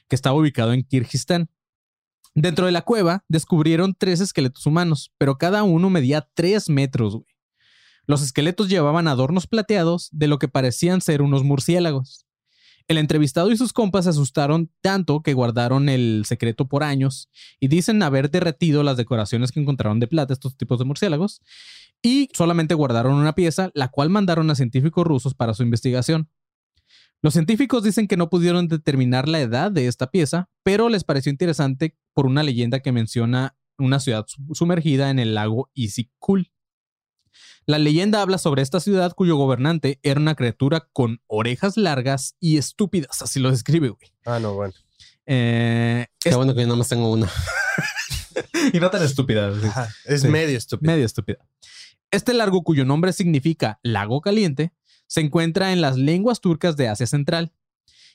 [0.10, 1.50] que estaba ubicado en Kirguistán.
[2.36, 7.20] Dentro de la cueva descubrieron tres esqueletos humanos, pero cada uno medía tres metros.
[8.06, 12.23] Los esqueletos llevaban adornos plateados de lo que parecían ser unos murciélagos.
[12.88, 17.70] El entrevistado y sus compas se asustaron tanto que guardaron el secreto por años y
[17.70, 21.42] dicen haber derretido las decoraciones que encontraron de plata estos tipos de murciélagos
[22.02, 26.30] y solamente guardaron una pieza, la cual mandaron a científicos rusos para su investigación.
[27.22, 31.32] Los científicos dicen que no pudieron determinar la edad de esta pieza, pero les pareció
[31.32, 36.52] interesante por una leyenda que menciona una ciudad sumergida en el lago Isikul.
[37.66, 42.58] La leyenda habla sobre esta ciudad cuyo gobernante era una criatura con orejas largas y
[42.58, 44.12] estúpidas, así lo describe, güey.
[44.26, 44.74] Ah, no, bueno.
[45.26, 47.30] Eh, Qué es- bueno que yo nada más tengo una.
[48.74, 49.48] y no tan estúpida.
[49.50, 50.28] Ajá, es Sí.
[50.28, 51.38] medio estúpida.
[52.12, 54.74] Este lago, cuyo nombre significa lago caliente,
[55.08, 57.54] se encuentra en las lenguas turcas de Asia Central.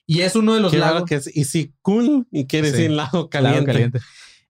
[0.07, 1.05] Y es uno de los lagos.
[1.05, 2.73] que es Isikul y quiere Sí.
[2.77, 3.99] decir lago caliente.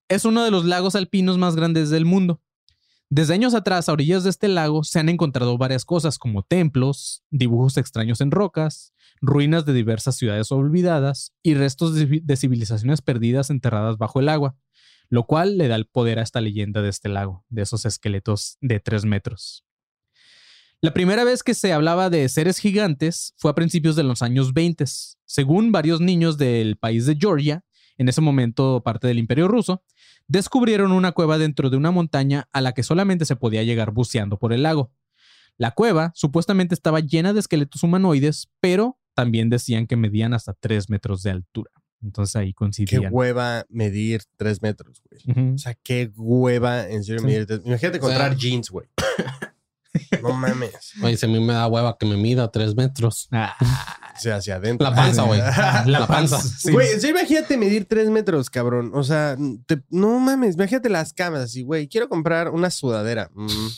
[0.09, 2.41] Es uno de los lagos alpinos más grandes del mundo.
[3.11, 7.23] Desde años atrás, a orillas de este lago se han encontrado varias cosas como templos,
[7.31, 8.93] dibujos extraños en rocas,
[9.23, 14.29] ruinas de diversas ciudades olvidadas y restos de, civi- de civilizaciones perdidas enterradas bajo el
[14.29, 14.57] agua,
[15.09, 18.59] lo cual le da el poder a esta leyenda de este lago, de esos esqueletos
[18.61, 19.65] de tres metros.
[20.83, 24.53] La primera vez que se hablaba de seres gigantes fue a principios de los años
[24.53, 24.85] 20,
[25.25, 27.65] según varios niños del país de Georgia,
[27.97, 29.83] en ese momento parte del imperio ruso,
[30.29, 34.39] descubrieron una cueva dentro de una montaña a la que solamente se podía llegar buceando
[34.39, 34.93] por el lago.
[35.57, 40.89] La cueva supuestamente estaba llena de esqueletos humanoides, pero también decían que medían hasta 3
[40.91, 41.73] metros de altura.
[42.01, 43.09] Entonces ahí Qué coincidían.
[43.11, 45.55] hueva medir tres metros, güey.
[45.55, 47.27] O sea, qué hueva en serio Sí.
[47.27, 48.87] medir tres Imagínate O sea- encontrar jeans, güey.
[50.23, 50.93] No mames.
[51.03, 53.29] Oye, si a mí me da hueva que me mida tres metros.
[53.33, 53.57] Ah,
[54.19, 54.89] O sea, hacia adentro.
[54.91, 55.41] La panza, güey.
[55.87, 56.41] la panza.
[56.43, 56.73] sí.
[56.73, 58.91] Güey, serio, imagínate medir tres metros, cabrón.
[58.93, 61.87] O sea, te- no mames, imagínate las camas así, güey.
[61.87, 63.31] Quiero comprar una sudadera.
[63.35, 63.69] Mm.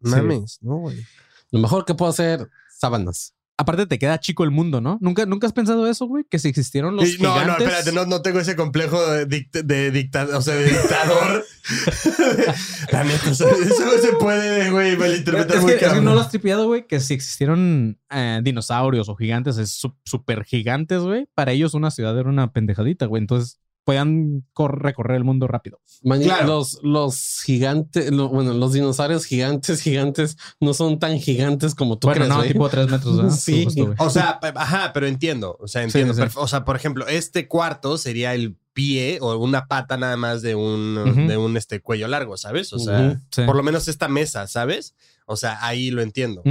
[0.00, 1.06] Mames, no, güey.
[1.50, 3.32] Lo mejor que puedo hacer, sábanas.
[3.60, 4.96] Aparte te queda chico el mundo, ¿no?
[5.02, 6.24] ¿Nunca, ¿Nunca has pensado eso, güey?
[6.24, 9.62] Que si existieron los Y- No, no, espérate, no, no tengo ese complejo de, dict-
[9.64, 11.44] de dictador, o sea, de dictador.
[12.90, 16.20] La neta, eso no se puede, güey, malinterpretar Es muy que, es que no lo
[16.20, 21.28] has tripeado, güey, que si existieron eh, dinosaurios o gigantes, es súper gigantes, güey.
[21.34, 23.20] Para ellos una ciudad era una pendejadita, güey.
[23.20, 25.80] Entonces puedan cor- recorrer el mundo rápido.
[26.02, 26.46] Claro.
[26.46, 32.06] Los, los gigantes, lo- bueno, los dinosaurios gigantes, gigantes, no son tan gigantes como tú
[32.06, 33.30] bueno, crees, no, tipo tres metros, ¿verdad?
[33.36, 33.64] Sí.
[33.64, 33.94] Justo.
[33.98, 35.56] O sea, ajá, pero entiendo.
[35.60, 36.14] O sea, entiendo.
[36.14, 36.22] sí.
[36.36, 40.54] O sea, por ejemplo, este cuarto sería el pie o una pata nada más de
[40.54, 42.72] un, de un este, cuello largo, ¿sabes?
[42.72, 43.20] O sea.
[43.32, 43.42] Sí.
[43.42, 44.94] por lo menos esta mesa, ¿sabes?
[45.26, 46.42] O sea, ahí lo entiendo.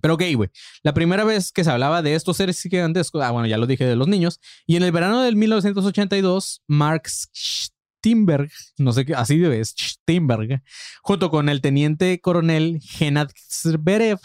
[0.00, 0.50] Pero ok, güey.
[0.82, 3.84] La primera vez que se hablaba de estos seres gigantes, ah, bueno, ya lo dije
[3.84, 9.44] de los niños, y en el verano del 1982, Mark Steinberg, no sé qué, así
[9.44, 10.62] es, Steinberg,
[11.02, 14.18] junto con el teniente coronel Genad Zverev,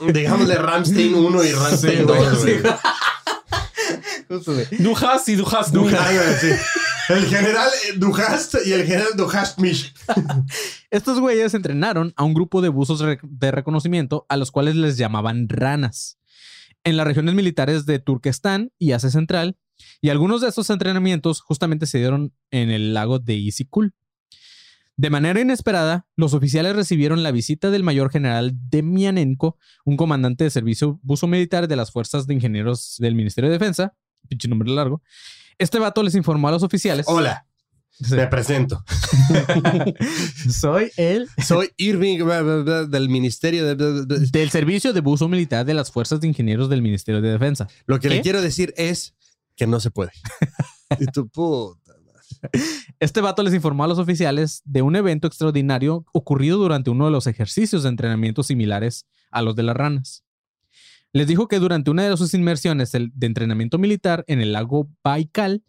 [0.12, 2.52] Digámosle Ramstein 1 y Ramstein Sí, güey, 2, sí.
[2.60, 2.74] güey.
[4.28, 4.66] Justo, güey.
[4.78, 5.72] Dujas y Dujas.
[5.72, 6.00] Dujas.
[7.08, 9.94] El general Duhast y el general Duhastmish.
[10.90, 15.48] Estos güeyes entrenaron a un grupo de buzos de reconocimiento a los cuales les llamaban
[15.48, 16.18] ranas
[16.82, 19.58] en las regiones militares de Turquestán y Asia Central,
[20.00, 23.94] y algunos de estos entrenamientos justamente se dieron en el lago de Isikul.
[24.96, 30.50] De manera inesperada, los oficiales recibieron la visita del mayor general Demianenko, un comandante de
[30.50, 33.94] servicio buzo militar de las fuerzas de ingenieros del Ministerio de Defensa,
[34.28, 35.02] pinche nombre largo.
[35.58, 37.06] Este vato les informó a los oficiales.
[37.08, 37.46] Hola,
[37.98, 38.14] Sí.
[38.14, 38.84] me presento.
[40.50, 44.04] Soy el Soy Irving bla, bla, bla, del Ministerio de...
[44.06, 47.68] del servicio de buzo militar de las fuerzas de ingenieros del Ministerio de Defensa.
[47.86, 48.16] Lo que ¿Qué?
[48.16, 49.14] le quiero decir es
[49.56, 50.12] que no se puede.
[51.00, 51.80] Y tu puta.
[53.00, 57.10] Este vato les informó a los oficiales de un evento extraordinario ocurrido durante uno de
[57.10, 60.22] los ejercicios de entrenamiento similares a los de las ranas.
[61.12, 65.62] Les dijo que durante una de sus inmersiones de entrenamiento militar en el lago Baikal,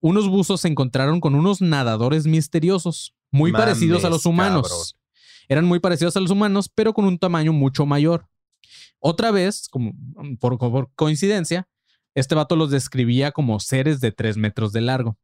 [0.00, 4.68] unos buzos se encontraron con unos nadadores misteriosos, muy Mames, parecidos a los humanos.
[4.68, 4.86] cabrón.
[5.48, 8.26] Eran muy parecidos a los humanos, pero con un tamaño mucho mayor.
[8.98, 9.92] Otra vez, como
[10.38, 11.68] por, por coincidencia,
[12.14, 15.18] este vato los describía como seres de 3 metros de largo.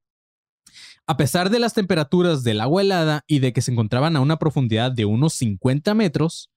[1.07, 4.38] A pesar de las temperaturas del agua helada y de que se encontraban a una
[4.38, 6.51] profundidad de unos 50 metros,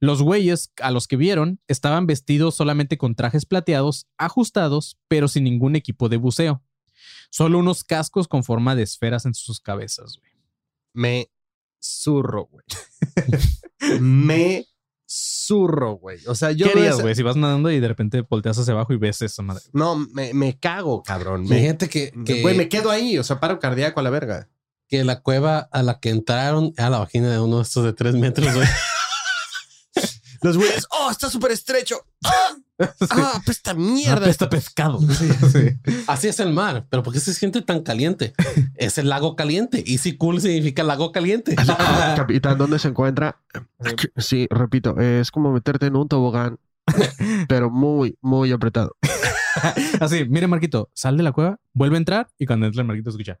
[0.00, 5.44] los güeyes a los que vieron estaban vestidos solamente con trajes plateados, ajustados, pero sin
[5.44, 6.62] ningún equipo de buceo.
[7.30, 10.32] Solo unos cascos con forma de esferas en sus cabezas, güey.
[10.94, 11.30] Me
[11.80, 12.64] zurro, güey.
[14.00, 14.66] me
[15.06, 16.18] zurro, güey.
[16.26, 17.14] O sea, yo ¿Qué harías, güey?
[17.14, 19.62] Si vas nadando y de repente volteas hacia abajo y ves esa madre.
[19.72, 21.42] No, me, me cago, cabrón.
[21.42, 23.18] Me, Fíjate que, que, güey, me quedo ahí.
[23.18, 24.48] O sea, paro cardíaco a la verga.
[24.86, 27.92] que la cueva a la que entraron era la vagina de uno de estos de
[27.92, 28.66] tres metros, güey.
[30.42, 32.04] Los güeyes, oh, está súper estrecho.
[32.24, 32.56] Ah,
[33.10, 34.24] ah, apesta mierda.
[34.26, 35.00] Apesta pescado.
[35.00, 35.78] Sí, sí.
[36.06, 38.34] Así es el mar, pero ¿por qué se siente tan caliente?
[38.76, 39.82] Es el lago caliente.
[39.86, 41.56] Easy Cool significa lago caliente.
[42.16, 43.40] Capitán, ¿dónde se encuentra?
[44.16, 46.58] Sí, repito, es como meterte en un tobogán,
[47.48, 48.96] pero muy, muy apretado.
[50.00, 53.10] Así, mire, Marquito, sal de la cueva, vuelve a entrar y cuando entra el Marquito
[53.10, 53.40] escucha.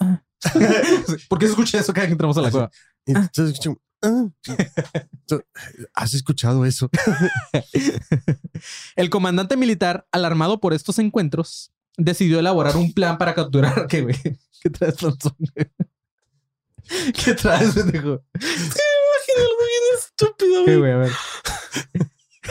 [0.00, 0.22] "Ah".
[1.28, 2.70] ¿Por qué se escucha eso cada vez que entramos a la cueva?
[4.02, 4.28] Ah.
[5.94, 6.88] ¿Has escuchado eso?
[8.96, 13.86] El comandante militar, alarmado por estos encuentros, decidió elaborar un plan para capturar.
[13.88, 14.16] ¿Qué, güey?
[14.62, 15.36] ¿Qué traes, Sansón?
[17.24, 18.24] ¿Qué traes, pendejo?
[19.98, 20.78] Estúpido, ¿Qué, güey.
[20.78, 20.92] güey?
[20.92, 21.12] A ver.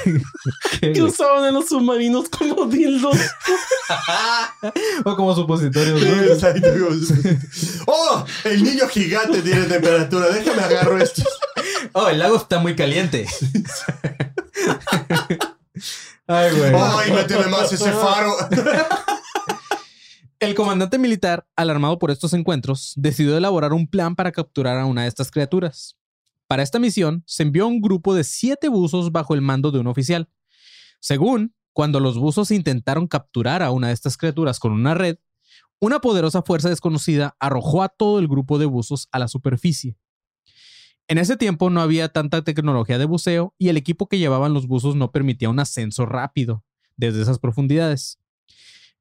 [0.80, 3.18] ¿Qué, Que usaban en los submarinos como dildos.
[5.06, 6.02] O como supositorios.
[7.88, 8.26] ¡Oh!
[8.44, 10.30] El niño gigante tiene temperatura.
[10.30, 11.24] Déjame agarro esto.
[11.94, 13.26] Oh, el lago está muy caliente.
[16.28, 16.72] Ay, güey.
[16.76, 18.36] ¡Ay, méteme más ese faro!
[20.40, 25.04] El comandante militar, alarmado por estos encuentros, decidió elaborar un plan para capturar a una
[25.04, 25.98] de estas criaturas.
[26.48, 29.88] Para esta misión, se envió un grupo de siete buzos bajo el mando de un
[29.88, 30.30] oficial.
[31.00, 35.18] Según, cuando los buzos intentaron capturar a una de estas criaturas con una red,
[35.80, 39.98] una poderosa fuerza desconocida arrojó a todo el grupo de buzos a la superficie.
[41.08, 44.68] En ese tiempo no había tanta tecnología de buceo y el equipo que llevaban los
[44.68, 48.20] buzos no permitía un ascenso rápido desde esas profundidades.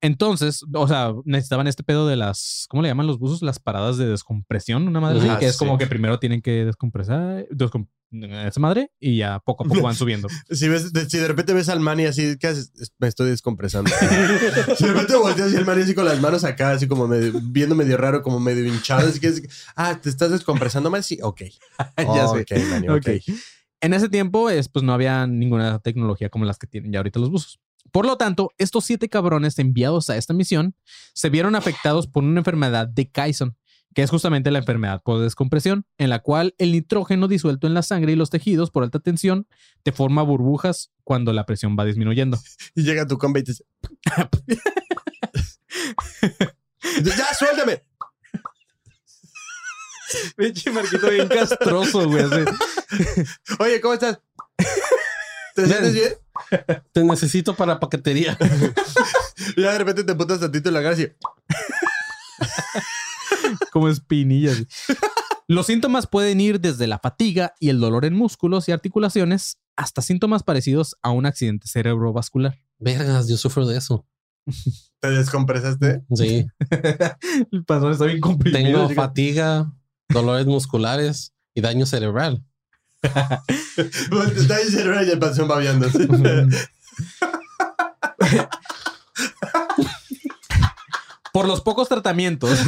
[0.02, 3.42] Entonces, o sea, necesitaban este pedo de las, ¿cómo le llaman los buzos?
[3.42, 5.58] Las paradas de descompresión, una madre Ah, que es sí.
[5.58, 9.94] como que primero tienen que descompresar descom- esa madre y ya poco a poco van
[9.96, 10.28] subiendo.
[10.50, 12.70] Si, ves, de, si de repente ves al Manny así, ¿qué haces?
[12.78, 13.90] Es- Me estoy descompresando.
[14.76, 17.32] si de repente volteas y el Manny así con las manos acá, así como medio-
[17.42, 19.08] viendo medio raro, como medio hinchado.
[19.08, 19.42] Así que es,
[19.76, 21.02] ah, ¿te estás descompresando mal?
[21.02, 21.40] Sí, ok.
[21.96, 22.40] ya sé.
[22.42, 22.96] Ok, Manny, ok.
[22.98, 23.34] Ok.
[23.82, 27.18] En ese tiempo, es, pues no había ninguna tecnología como las que tienen ya ahorita
[27.20, 27.60] los buzos.
[27.92, 30.74] Por lo tanto, estos siete cabrones enviados a esta misión
[31.14, 33.56] se vieron afectados por una enfermedad de Kyson,
[33.94, 37.82] que es justamente la enfermedad por descompresión, en la cual el nitrógeno disuelto en la
[37.82, 39.46] sangre y los tejidos por alta tensión
[39.82, 42.38] te forma burbujas cuando la presión va disminuyendo.
[42.74, 43.64] Y llega tu compa y te dice,
[47.02, 47.82] ¡Ya, suéltame!
[50.36, 52.24] Pinche Marquito bien castroso, güey.
[53.58, 54.20] Oye, ¿cómo estás?
[55.54, 56.12] ¿Te sientes bien?
[56.92, 58.36] Te necesito para paquetería.
[59.56, 61.08] Y ya de repente te putas tantito en la cara así.
[63.70, 64.64] como espinillas.
[65.46, 70.02] Los síntomas pueden ir desde la fatiga y el dolor en músculos y articulaciones hasta
[70.02, 72.58] síntomas parecidos a un accidente cerebrovascular.
[72.78, 74.06] Vergas, yo sufro de eso.
[75.00, 76.02] ¿Te descompresaste?
[76.14, 76.46] Sí.
[77.52, 78.62] El panzón está bien comprimido.
[78.62, 79.02] Tengo chica.
[79.02, 79.72] fatiga,
[80.08, 82.44] dolores musculares y daño cerebral.
[84.36, 85.88] Está cerebral y el panzón babeando.
[91.32, 92.58] Por los pocos tratamientos.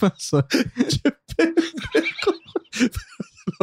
[0.00, 0.46] Panzón.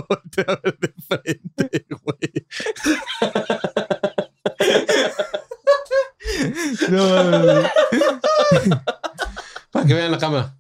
[0.08, 2.46] Voltea a ver de frente, güey.
[6.90, 7.64] No.
[9.72, 10.58] Para que vean la cámara.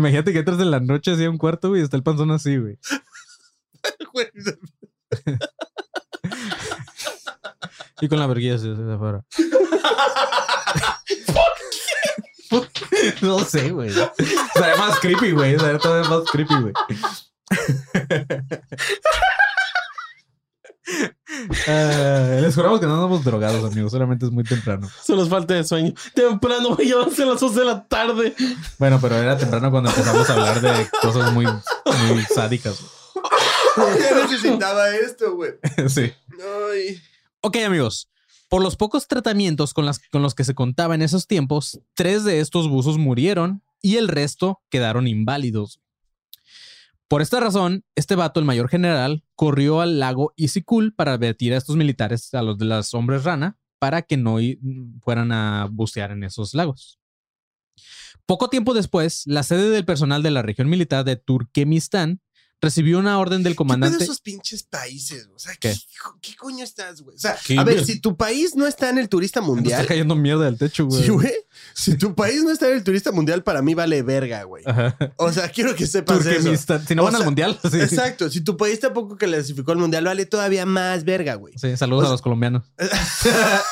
[0.00, 2.30] Imagínate que entras en la noche así a un cuarto güey, y está el panzón
[2.30, 2.78] así, güey.
[8.02, 9.22] Y con la verguilla así afuera.
[13.20, 13.90] no sé, güey.
[13.90, 15.58] Sería más creepy, güey.
[15.58, 16.72] Sería todavía más creepy, güey.
[21.70, 23.92] Ah, les juramos que no andamos drogados, amigos.
[23.92, 24.88] Solamente es muy temprano.
[25.04, 25.92] Solo nos falta de sueño.
[26.14, 28.34] Temprano, güey, ya van a ser las 11 de la tarde.
[28.78, 32.80] Bueno, pero era temprano cuando empezamos a hablar de cosas muy, muy sádicas.
[33.76, 35.52] Ya necesitaba esto, güey.
[35.88, 36.12] sí.
[36.72, 37.00] Ay.
[37.40, 38.08] Ok, amigos.
[38.48, 42.24] Por los pocos tratamientos con, las, con los que se contaba en esos tiempos, tres
[42.24, 45.79] de estos buzos murieron y el resto quedaron inválidos.
[47.10, 51.56] Por esta razón, este vato, el mayor general, corrió al lago Isikul para advertir a
[51.56, 54.36] estos militares, a los de las hombres rana, para que no
[55.02, 57.00] fueran a bucear en esos lagos.
[58.26, 62.20] Poco tiempo después, la sede del personal de la región militar de Turkmenistán
[62.60, 64.04] recibió una orden del ¿Qué comandante.
[64.04, 65.28] esos pinches países?
[65.34, 65.72] O sea, ¿Qué?
[65.72, 65.78] ¿qué,
[66.20, 67.16] qué coño estás, güey?
[67.16, 69.54] O sea, ¿Qué, a ver, si tu país no está en el turista Me está
[69.54, 69.86] mundial.
[69.86, 71.02] cayendo mierda del techo, güey.
[71.02, 71.32] Sí, güey.
[71.74, 74.62] Si tu país no está en el turista mundial, para mí vale verga, güey.
[74.66, 74.96] Ajá.
[75.16, 76.78] O sea, quiero que sepas eso.
[76.86, 77.58] Si no O van al mundial.
[77.70, 77.80] Sí.
[77.80, 78.30] Exacto.
[78.30, 81.54] Si tu país tampoco clasificó al mundial, vale todavía más verga, güey.
[81.56, 82.64] Sí, saludos O sea- a los colombianos.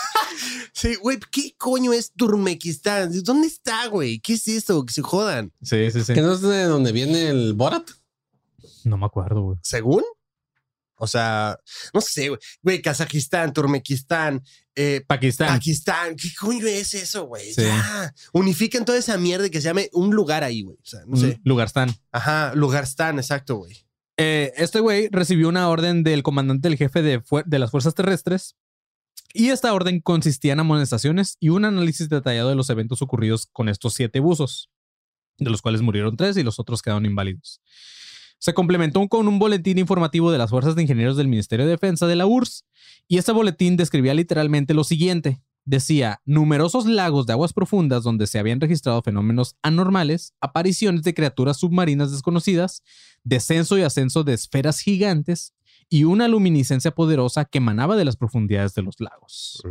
[0.72, 3.11] Sí, güey, ¿qué coño es Turmequistán?
[3.24, 4.20] ¿Dónde está, güey?
[4.20, 4.84] ¿Qué es eso?
[4.86, 5.53] Que se jodan.
[5.61, 6.14] Sí, sí, sí.
[6.14, 7.91] ¿Que no es de donde viene el Borat?
[8.89, 9.59] No me acuerdo, güey.
[9.62, 10.03] ¿Según?
[10.99, 11.59] O sea,
[11.95, 12.41] no sé, güey.
[12.62, 14.43] Güey, Kazajistán, Turmequistán,
[14.74, 15.49] eh, Pakistán.
[15.49, 16.16] Pakistán.
[16.16, 17.53] ¿Qué coño es eso, güey?
[17.53, 17.62] Sí.
[17.62, 18.12] Ya.
[18.32, 20.76] Unifiquen toda esa mierda y que se llame un lugar ahí, güey.
[20.76, 21.41] O sea, no sé.
[21.45, 21.95] Lugarstán.
[22.11, 23.76] Ajá, Lugarstán, exacto, güey.
[24.16, 28.57] Eh, este güey recibió una orden del comandante del jefe de, de las fuerzas terrestres.
[29.32, 33.68] Y esta orden consistía en amonestaciones y un análisis detallado de los eventos ocurridos con
[33.68, 34.70] estos siete buzos,
[35.36, 37.61] de los cuales murieron tres y los otros quedaron inválidos.
[38.39, 42.07] Se complementó con un boletín informativo de las fuerzas de ingenieros del Ministerio de Defensa
[42.07, 42.64] de la URSS,
[43.09, 45.41] y este boletín describía literalmente lo siguiente.
[45.64, 51.59] Decía, numerosos lagos de aguas profundas donde se habían registrado fenómenos anormales, apariciones de criaturas
[51.59, 52.82] submarinas desconocidas,
[53.22, 55.53] descenso y ascenso de esferas gigantes
[55.91, 59.62] y una luminiscencia poderosa que emanaba de las profundidades de los lagos.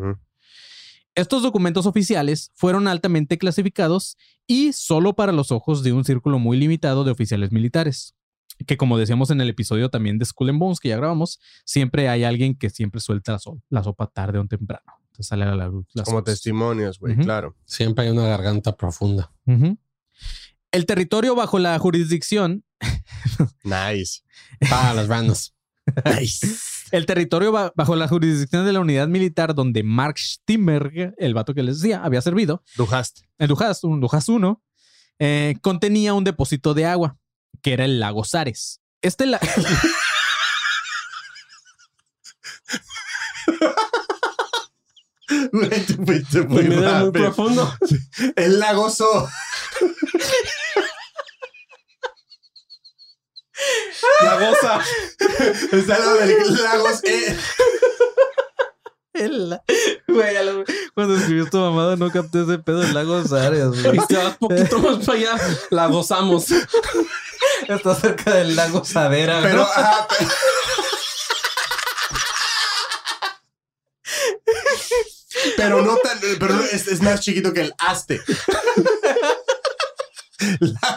[1.15, 6.57] Estos documentos oficiales fueron altamente clasificados y solo para los ojos de un círculo muy
[6.57, 8.16] limitado de oficiales militares.
[8.65, 12.09] Que como decíamos en el episodio también de Skull and Bones que ya grabamos, siempre
[12.09, 14.83] hay alguien que siempre suelta la, so- la sopa tarde o temprano.
[15.07, 15.85] Entonces sale a la luz.
[16.05, 16.23] Como cosas.
[16.35, 17.55] testimonios, güey, claro.
[17.65, 19.31] Siempre hay una garganta profunda.
[20.71, 22.63] El territorio bajo la jurisdicción
[23.63, 24.21] Nice.
[24.69, 25.53] Para las ranas.
[26.05, 26.47] Nice.
[26.91, 31.53] El territorio ba- bajo la jurisdicción de la unidad militar donde Mark Stimberg, el vato
[31.53, 33.19] que les decía, había servido, Duhast.
[33.37, 34.61] el Dujas, un Dujas 1,
[35.19, 37.17] eh, contenía un depósito de agua,
[37.61, 38.81] que era el lago Sares.
[39.01, 39.39] Este la-
[46.05, 47.11] fuiste muy Muy, muy rápido.
[47.11, 47.73] profundo.
[48.35, 49.29] El lago So.
[54.21, 54.81] La goza.
[55.71, 57.37] Está lado del lago E.
[59.25, 59.59] el-
[60.07, 60.63] Güey, a lo-
[60.93, 63.97] cuando escribió esta mamada no capté ese pedo del lago Sares, güey.
[63.97, 65.37] Y te vas poquito más para allá.
[65.69, 66.45] La gozamos.
[67.67, 69.63] Está cerca del lago Sadera, Pero, ¿no?
[69.63, 70.29] ajá, pero-
[75.55, 78.21] Pero no tan, pero es, es más chiquito que el aste.
[80.59, 80.96] La-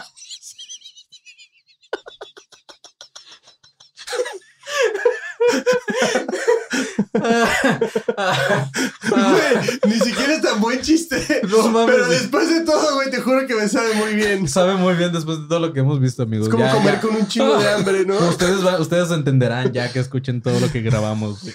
[9.09, 11.41] Güey, ni siquiera es tan buen chiste.
[11.49, 14.47] No mames, Pero después de todo, güey, te juro que me sabe muy bien.
[14.47, 16.47] Sabe muy bien después de todo lo que hemos visto, amigos.
[16.47, 17.01] Es como Ya, comer ya.
[17.01, 18.17] con un chingo de hambre, ¿no?
[18.29, 21.53] Ustedes, va- ustedes entenderán ya que escuchen todo lo que grabamos, güey.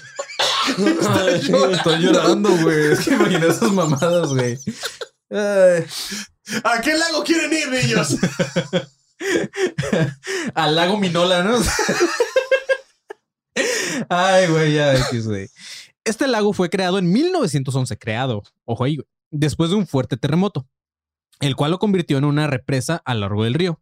[1.73, 2.93] Estoy llorando, güey.
[2.93, 4.59] Es que imaginé esas mamadas, güey.
[5.31, 8.17] ¿A qué lago quieren ir, niños?
[10.55, 11.59] Al lago Minola, ¿no?
[14.09, 14.95] Ay, güey, ya.
[16.05, 18.99] Este lago fue creado en 1911, creado, ojo ahí,
[19.31, 20.67] después de un fuerte terremoto,
[21.41, 23.81] el cual lo convirtió en una represa a lo largo del río.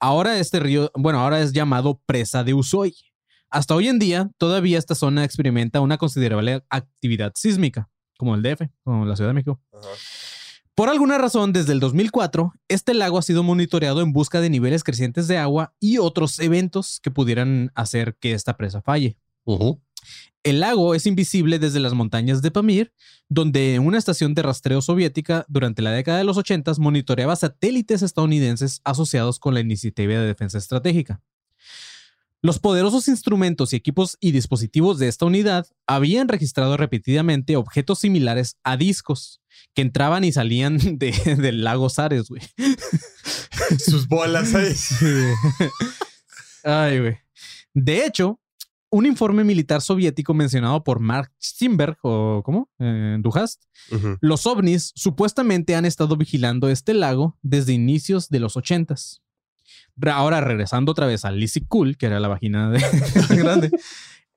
[0.00, 2.92] Ahora este río, bueno, ahora es llamado Presa de Ushuaia.
[3.48, 7.88] Hasta hoy en día, todavía esta zona experimenta una considerable actividad sísmica,
[8.18, 9.60] como el DF, como la Ciudad de México.
[10.76, 14.82] Por alguna razón, desde el 2004, este lago ha sido monitoreado en busca de niveles
[14.82, 19.16] crecientes de agua y otros eventos que pudieran hacer que esta presa falle.
[20.42, 22.92] El lago es invisible desde las montañas de Pamir,
[23.28, 28.80] donde una estación de rastreo soviética durante la década de los 80 monitoreaba satélites estadounidenses
[28.82, 31.22] asociados con la iniciativa de defensa estratégica.
[32.44, 38.58] Los poderosos instrumentos y equipos y dispositivos de esta unidad habían registrado repetidamente objetos similares
[38.64, 39.40] a discos
[39.72, 42.42] que entraban y salían de- del lago Sares, güey.
[43.78, 44.74] Sus bolas ahí.
[46.64, 47.16] Ay, güey.
[47.72, 48.38] De hecho,
[48.90, 52.70] un informe militar soviético mencionado por Mark Steinberg, o ¿cómo?
[52.78, 53.62] Eh, Duhast,
[54.20, 59.22] los ovnis supuestamente han estado vigilando este lago desde inicios de los ochentas.
[60.12, 62.80] Ahora regresando otra vez a Lizzie Cool, que era la vagina de
[63.36, 63.70] grande.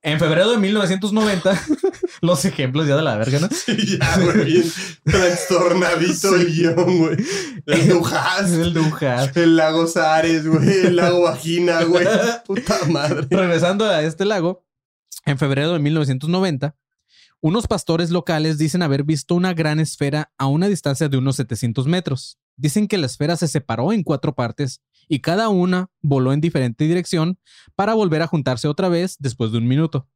[0.00, 1.60] En febrero de 1990,
[2.20, 3.48] los ejemplos ya de la verga, ¿no?
[3.52, 4.64] Sí, ya, güey, bien
[5.04, 7.16] trastornadito el guion, güey.
[7.66, 8.52] El Dujas.
[8.52, 9.36] El Duhast.
[9.36, 10.86] El lago Sares, güey.
[10.86, 12.06] El lago Vagina, güey.
[12.46, 13.26] Puta madre.
[13.28, 14.64] Regresando a este lago,
[15.26, 16.76] en febrero de 1990,
[17.40, 21.86] unos pastores locales dicen haber visto una gran esfera a una distancia de unos 700
[21.86, 22.38] metros.
[22.56, 26.84] Dicen que la esfera se separó en cuatro partes y cada una voló en diferente
[26.84, 27.38] dirección
[27.74, 30.08] para volver a juntarse otra vez después de un minuto.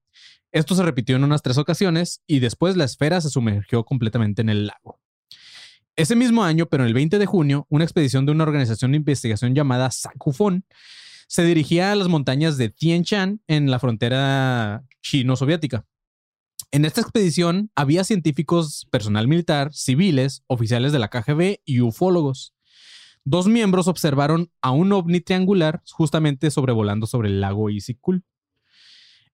[0.52, 4.50] Esto se repitió en unas tres ocasiones y después la esfera se sumergió completamente en
[4.50, 5.00] el lago.
[5.96, 9.54] Ese mismo año, pero el 20 de junio, una expedición de una organización de investigación
[9.54, 10.64] llamada Sakufon
[11.28, 15.86] se dirigía a las montañas de Tien Shan en la frontera chino-soviética.
[16.70, 22.54] En esta expedición había científicos, personal militar, civiles, oficiales de la KGB y ufólogos.
[23.24, 28.24] Dos miembros observaron a un ovni triangular justamente sobrevolando sobre el lago Isikul.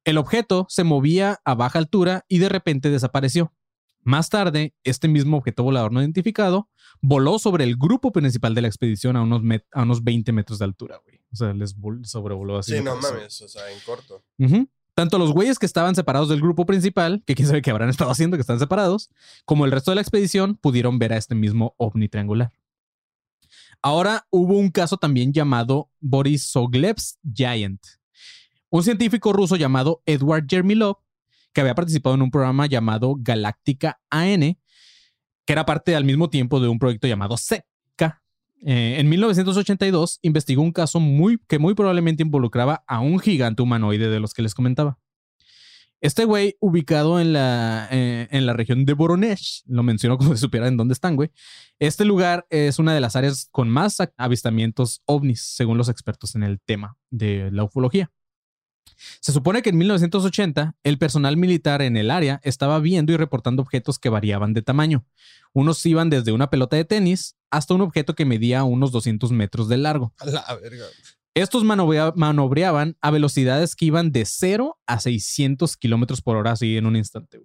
[0.04, 3.52] El objeto se movía a baja altura y de repente desapareció.
[4.02, 6.68] Más tarde, este mismo objeto volador no identificado
[7.02, 10.64] voló sobre el grupo principal de la expedición a unos, a unos 20 metros de
[10.64, 11.20] altura, güey.
[11.32, 12.76] O sea, les vol- sobrevoló así.
[12.78, 14.24] Sí, no mames, o sea, en corto.
[14.94, 18.10] Tanto los güeyes que estaban separados del grupo principal, que quién sabe qué habrán estado
[18.10, 19.10] haciendo, que están separados,
[19.44, 22.52] como el resto de la expedición pudieron ver a este mismo ovni triangular.
[23.80, 27.80] Ahora hubo un caso también llamado Borisovlev's Giant.
[28.70, 30.96] Un científico ruso llamado Edward Yermilov,
[31.52, 34.58] que había participado en un programa llamado Galáctica AN,
[35.44, 38.22] que era parte al mismo tiempo de un proyecto llamado SECA.
[38.60, 41.00] Eh, en 1982 investigó un caso
[41.46, 44.98] que muy probablemente involucraba a un gigante humanoide de los que les comentaba.
[46.00, 50.40] Este güey, ubicado en la, eh, en la región de Voronezh, lo menciono como si
[50.40, 51.30] supieran dónde están, güey.
[51.80, 56.44] Este lugar es una de las áreas con más avistamientos ovnis, según los expertos en
[56.44, 58.10] el tema de la ufología.
[59.20, 63.62] Se supone que en 1980 el personal militar en el área estaba viendo y reportando
[63.62, 65.04] objetos que variaban de tamaño.
[65.52, 69.68] Unos iban desde una pelota de tenis hasta un objeto que medía unos 200 metros
[69.68, 70.14] de largo.
[70.18, 70.84] A la verga.
[71.40, 76.76] Estos manobrea- manobreaban a velocidades que iban de 0 a 600 kilómetros por hora, así
[76.76, 77.40] en un instante.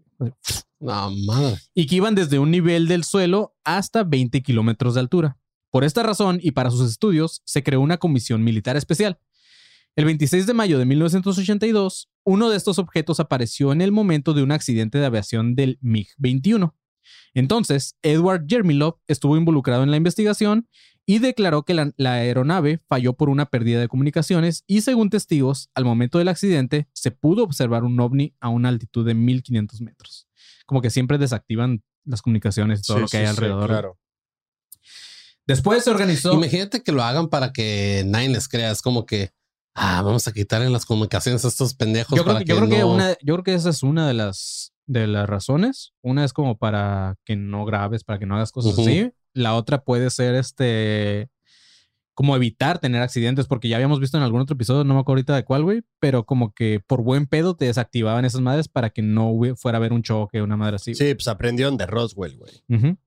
[0.79, 1.57] No, madre.
[1.73, 5.37] Y que iban desde un nivel del suelo hasta 20 kilómetros de altura.
[5.69, 9.19] Por esta razón y para sus estudios, se creó una comisión militar especial.
[9.95, 14.41] El 26 de mayo de 1982, uno de estos objetos apareció en el momento de
[14.43, 16.73] un accidente de aviación del MiG-21.
[17.33, 20.67] Entonces, Edward Yermilov estuvo involucrado en la investigación
[21.05, 25.69] y declaró que la, la aeronave falló por una pérdida de comunicaciones y según testigos,
[25.75, 30.27] al momento del accidente se pudo observar un ovni a una altitud de 1500 metros.
[30.65, 33.67] Como que siempre desactivan las comunicaciones y todo Sí, lo que sí, hay sí, alrededor.
[33.67, 33.99] claro.
[35.45, 36.33] Después se organizó...
[36.33, 38.71] Imagínate que lo hagan para que nadie les crea.
[38.71, 39.31] Es como que,
[39.75, 42.17] ah, vamos a quitarle las comunicaciones a estos pendejos.
[42.17, 44.07] Yo creo, para que, yo creo que no- una, yo creo que esa es una
[44.07, 45.93] de las de las razones.
[46.01, 49.11] Una es como para que no grabes, para que no hagas cosas así.
[49.33, 51.29] La otra puede ser este
[52.13, 55.17] como evitar tener accidentes, porque ya habíamos visto en algún otro episodio, no me acuerdo
[55.17, 58.91] ahorita de cuál, güey, pero como que por buen pedo te desactivaban esas madres para
[58.91, 60.93] que no fuera a haber un choque, una madre así.
[60.93, 62.97] Sí, pues aprendieron de Roswell, güey.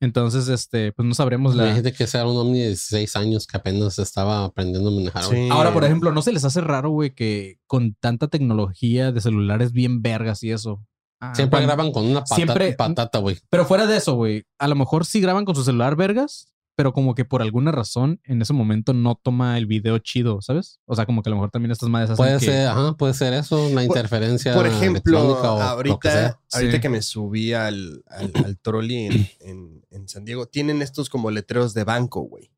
[0.00, 1.66] Entonces, este, pues no sabremos la.
[1.66, 5.22] Imagínate que sea un ovni de 16 años que apenas estaba aprendiendo a manejar.
[5.22, 5.48] Sí.
[5.48, 9.72] Ahora, por ejemplo, ¿no se les hace raro, güey, que con tanta tecnología de celulares
[9.72, 10.84] bien vergas y eso?
[11.22, 13.38] Ah, Siempre graban con una patata, siempre- patata, güey.
[13.48, 16.92] Pero fuera de eso, güey, a lo mejor sí graban con su celular vergas, pero
[16.94, 20.80] como que por alguna razón en ese momento no toma el video chido, ¿sabes?
[20.86, 22.94] O sea, como que a lo mejor también estas madres hacen Puede que- ser, ajá,
[22.96, 24.54] puede ser eso, la interferencia.
[24.54, 25.64] Por ejemplo, electrónica o lo que
[26.08, 26.38] ahorita, sea.
[26.52, 26.80] ahorita Sí.
[26.80, 31.30] que me subí al, al, al trolley en, en- en San Diego, tienen estos como
[31.30, 32.50] letreros de banco, güey.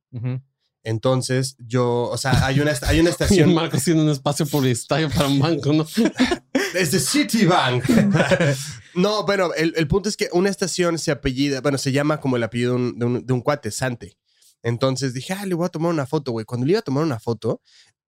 [0.84, 3.52] Entonces, yo, o sea, hay una, hay una estación.
[3.54, 5.84] Marcos tiene un espacio publicitario para un banco, ¿no?
[6.74, 7.84] Es de Citibank.
[8.94, 12.42] no, bueno, el, punto es que una estación se apellida, bueno, se llama como el
[12.42, 13.44] apellido de un, de un.
[14.62, 16.44] Entonces dije, ah, le voy a tomar una foto, güey.
[16.44, 17.60] Cuando le iba a tomar una foto,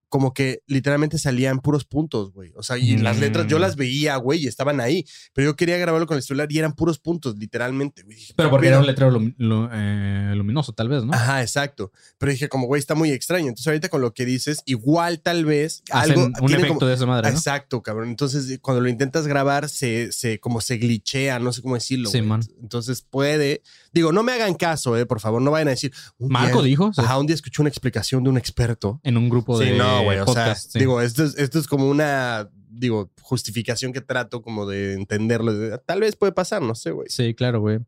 [0.09, 2.51] como que literalmente salían puros puntos, güey.
[2.55, 3.61] O sea, y las letras yo Mm.
[3.61, 5.05] las veía, güey, y estaban ahí.
[5.33, 8.03] Pero yo quería grabarlo con el celular y eran puros puntos, literalmente.
[8.03, 8.17] güey.
[8.35, 9.35] Pero ¿qué porque era un letrero lum-
[9.71, 11.13] eh, luminoso, tal vez, ¿no?
[11.13, 11.91] Ajá, exacto.
[12.17, 13.47] Pero dije, como, güey, está muy extraño.
[13.47, 16.31] Entonces, ahorita con lo que dices, igual tal vez Hacen algo.
[16.41, 17.35] un efecto como- de esa madre, ¿no?
[17.35, 18.09] Exacto, cabrón.
[18.09, 22.09] Entonces, cuando lo intentas grabar, se, se como se glitchea, no sé cómo decirlo.
[22.09, 22.41] Sí, man.
[22.61, 23.61] Entonces puede.
[23.91, 25.91] Digo, no me hagan caso, eh, por favor, no vayan a decir.
[26.19, 28.99] Marco día- dijo sí, Ajá, un día escuché una explicación de un experto.
[29.03, 30.19] en un grupo de no, güey.
[30.19, 30.79] O sea, sí.
[30.79, 35.53] digo, esto es, esto es como una, digo, justificación que trato como de entenderlo.
[35.53, 37.07] De- Tal vez puede pasar, no sé, güey.
[37.09, 37.79] Sí, claro, güey.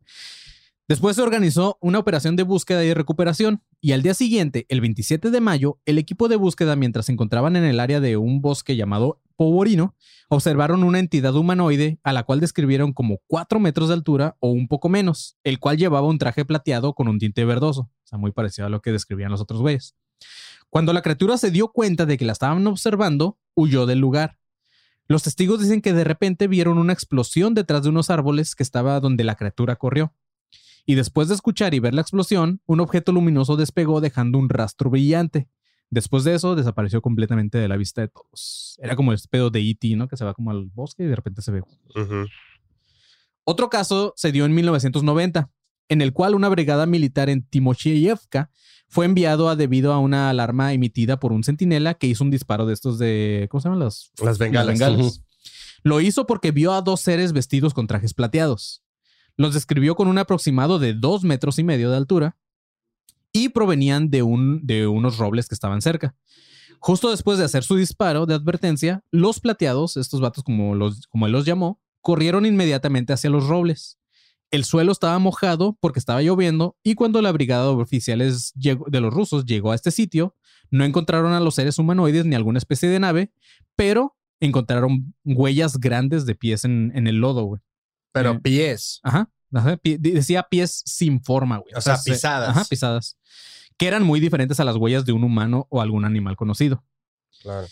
[0.88, 5.30] Después se organizó una operación de búsqueda y recuperación y al día siguiente, el 27
[5.30, 8.74] de mayo, el equipo de búsqueda, mientras se encontraban en el área de un bosque
[8.74, 9.94] llamado Poborino,
[10.28, 14.66] observaron una entidad humanoide a la cual describieron como 4 metros de altura o un
[14.66, 18.32] poco menos, el cual llevaba un traje plateado con un tinte verdoso, o sea, muy
[18.32, 19.94] parecido a lo que describían los otros güeyes.
[20.68, 24.38] Cuando la criatura se dio cuenta de que la estaban observando, huyó del lugar.
[25.08, 29.00] Los testigos dicen que de repente vieron una explosión detrás de unos árboles que estaba
[29.00, 30.14] donde la criatura corrió.
[30.86, 34.90] Y después de escuchar y ver la explosión, un objeto luminoso despegó dejando un rastro
[34.90, 35.48] brillante.
[35.90, 38.78] Después de eso, desapareció completamente de la vista de todos.
[38.80, 40.06] Era como el pedo de E.T., ¿no?
[40.06, 41.62] Que se va como al bosque y de repente se ve.
[43.42, 45.50] Otro caso se dio en 1990,
[45.88, 48.50] en el cual una brigada militar en Timosheyevka
[48.90, 52.66] fue enviado a debido a una alarma emitida por un centinela que hizo un disparo
[52.66, 53.46] de estos de.
[53.50, 54.10] ¿Cómo se llaman las?
[54.22, 54.66] Las bengalas.
[54.66, 55.22] Las bengalas.
[55.82, 58.82] Lo hizo porque vio a dos seres vestidos con trajes plateados.
[59.36, 62.36] Los describió con un aproximado de dos metros y medio de altura
[63.32, 66.16] y provenían de, un, de unos robles que estaban cerca.
[66.80, 71.26] Justo después de hacer su disparo de advertencia, los plateados, estos vatos como, los, como
[71.26, 73.99] él los llamó, corrieron inmediatamente hacia los robles.
[74.50, 79.12] El suelo estaba mojado porque estaba lloviendo y cuando la brigada de oficiales de los
[79.14, 80.36] rusos llegó a este sitio,
[80.70, 83.32] no encontraron a los seres humanoides ni alguna especie de nave,
[83.76, 87.60] pero encontraron huellas grandes de pies en, en el lodo, güey.
[88.12, 89.00] Pero Eh, pies.
[89.04, 89.30] Ajá.
[89.54, 91.72] ajá, decía pies sin forma, güey.
[91.76, 92.48] O sea, se- pisadas.
[92.48, 93.16] Ajá, pisadas.
[93.76, 96.84] Que eran muy diferentes a las huellas de un humano o algún animal conocido.
[97.42, 97.66] Claro.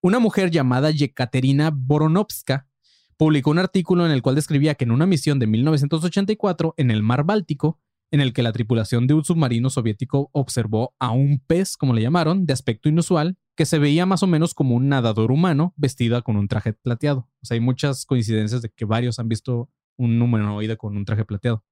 [0.00, 2.68] Una mujer llamada Yekaterina Voronovska
[3.16, 7.02] publicó un artículo en el cual describía que en una misión de 1984 en el
[7.02, 11.76] mar Báltico, en el que la tripulación de un submarino soviético observó a un pez,
[11.76, 15.32] como le llamaron, de aspecto inusual, que se veía más o menos como un nadador
[15.32, 17.28] humano vestido con un traje plateado.
[17.42, 21.24] O sea, hay muchas coincidencias de que varios han visto un humanoide con un traje
[21.24, 21.64] plateado.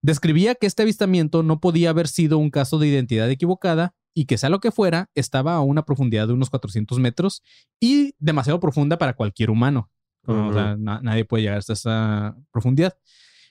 [0.00, 4.38] Describía que este avistamiento no podía haber sido un caso de identidad equivocada y que
[4.38, 7.42] sea lo que fuera, estaba a una profundidad de unos 400 metros
[7.80, 9.90] y demasiado profunda para cualquier humano.
[10.32, 12.96] O sea, na- nadie puede llegar hasta esa profundidad.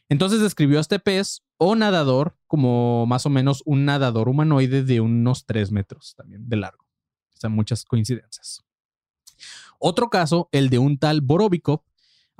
[0.10, 5.02] Entonces describió a este pez o nadador como más o menos un nadador humanoide de
[5.02, 6.86] unos 3 metros también de largo.
[7.36, 8.64] O sea, muchas coincidencias.
[9.80, 11.82] Otro caso, el de un tal Borovikov,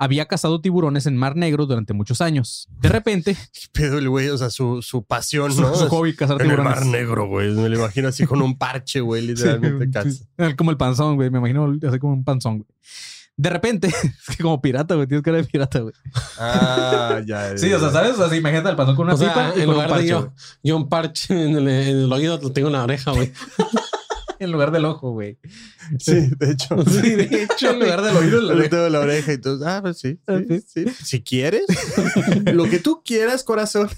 [0.00, 2.68] había cazado tiburones en Mar Negro durante muchos años.
[2.80, 4.28] De repente, ¿Qué pedo el güey?
[4.28, 5.74] O sea, su, su pasión, su, ¿no?
[5.74, 6.76] su hobby cazar en el tiburones.
[6.76, 7.50] mar negro, güey.
[7.52, 10.24] Me lo imagino así con un parche, güey, literalmente sí.
[10.56, 11.30] Como el panzón, güey.
[11.30, 12.68] Me imagino así como un panzón, güey.
[13.38, 13.86] De repente,
[14.28, 15.06] es que como pirata, güey.
[15.06, 15.94] Tienes cara de pirata, güey.
[16.38, 17.56] Ah, ya.
[17.56, 18.18] Sí, o sea, ¿sabes?
[18.18, 19.88] O sea, imagínate el panzón con una O sea, pipa y en con un lugar
[19.88, 20.32] de parche, yo,
[20.64, 23.32] yo un parche en el, en el oído, lo tengo en la oreja, güey.
[24.40, 25.36] En lugar del ojo, güey.
[25.98, 26.80] Sí, de hecho.
[26.84, 28.70] Sí, de hecho, en lugar del oído, la oreja.
[28.70, 30.84] tengo la oreja y tú, ah, pues sí, Ah, sí, sí.
[31.02, 31.64] Si quieres,
[32.44, 33.90] lo que tú quieras, corazón,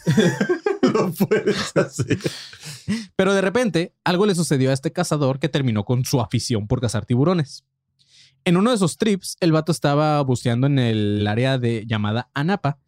[0.95, 2.17] lo puedes hacer.
[3.17, 6.81] Pero de repente, algo le sucedió a este cazador que terminó con su afición por
[6.81, 7.67] cazar tiburones.
[8.45, 12.79] En uno de esos trips, el vato estaba buceando en el área de llamada Anapa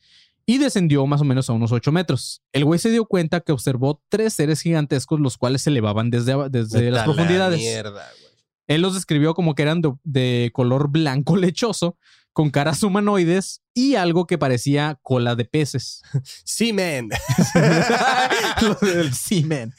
[0.46, 2.42] y descendió más o menos a unos 8 metros.
[2.52, 6.34] El güey se dio cuenta que observó tres seres gigantescos, los cuales se elevaban desde,
[6.50, 7.60] desde las la profundidades.
[7.60, 7.90] mierda,
[8.20, 8.32] güey.
[8.68, 11.96] Él los describió como que eran de, de color blanco lechoso,
[12.32, 16.02] con caras humanoides y algo que parecía cola de peces.
[16.44, 17.08] Sí, man.
[18.80, 19.72] Del semen.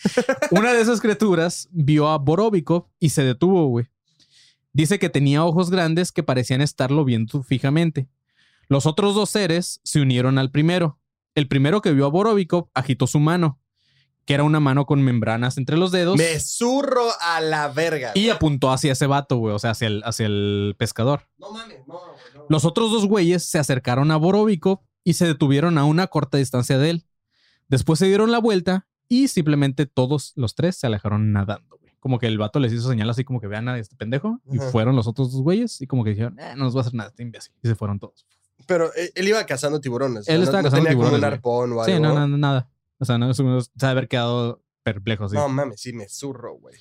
[0.52, 3.88] Una de esas criaturas vio a Borovikov y se detuvo, güey.
[4.74, 8.08] Dice que tenía ojos grandes que parecían estarlo viendo fijamente.
[8.68, 11.00] Los otros dos seres se unieron al primero.
[11.36, 13.60] El primero que vio a Borovikov agitó su mano,
[14.26, 18.12] que era una mano con membranas entre los dedos, Me zurro a la verga.
[18.16, 21.28] y apuntó hacia ese vato, güey, o sea, hacia el, hacia el pescador.
[21.38, 22.46] No mames, no, güey, no.
[22.50, 26.78] Los otros dos güeyes se acercaron a Borovikov y se detuvieron a una corta distancia
[26.78, 27.06] de él.
[27.68, 31.78] Después se dieron la vuelta y simplemente todos los tres se alejaron nadando.
[32.04, 34.60] Como que el vato les hizo señal así como que vean a este pendejo y
[34.60, 34.72] Ajá.
[34.72, 36.94] fueron los otros dos güeyes y como que dijeron, eh, no nos va a hacer
[36.96, 37.54] nada este imbécil.
[37.64, 38.28] Y se fueron todos.
[38.68, 40.28] Pero él, él iba cazando tiburones.
[40.28, 41.34] Él no- estaba no cazando tenía como tiburones, un güey.
[41.34, 41.86] arpón o algo.
[41.86, 42.70] Sí, no, no, nada.
[43.00, 45.30] O sea, no, se debe haber quedado perplejo.
[45.30, 45.36] Sí.
[45.38, 46.76] No mames, sí, me zurro, güey.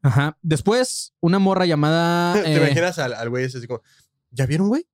[0.00, 0.38] Ajá.
[0.40, 2.32] Después, una morra llamada...
[2.42, 3.82] ¿Te eh, imaginas al, al güey ese así como,
[4.30, 4.88] ¿ya vieron, güey?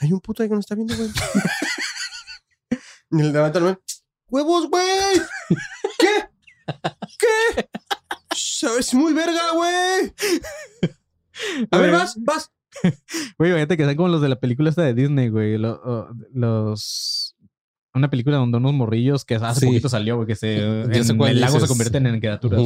[0.00, 1.08] Hay un puto ahí que no está viendo, güey.
[3.12, 3.76] y le levanta el güey.
[4.28, 4.84] ¡Huevos, güey!
[5.98, 6.28] ¿Qué?
[7.18, 7.68] ¿Qué?
[8.78, 10.12] Es muy verga, güey.
[11.70, 12.50] A ver, vas, vas.
[13.38, 15.58] Güey, imagínate que sean como los de la película esta de Disney, güey.
[16.32, 17.34] los.
[17.94, 19.66] Una película donde unos morrillos que hace Sí.
[19.66, 20.58] poquito salió, güey, que se.
[20.82, 22.60] En el lago se convierten en criaturas.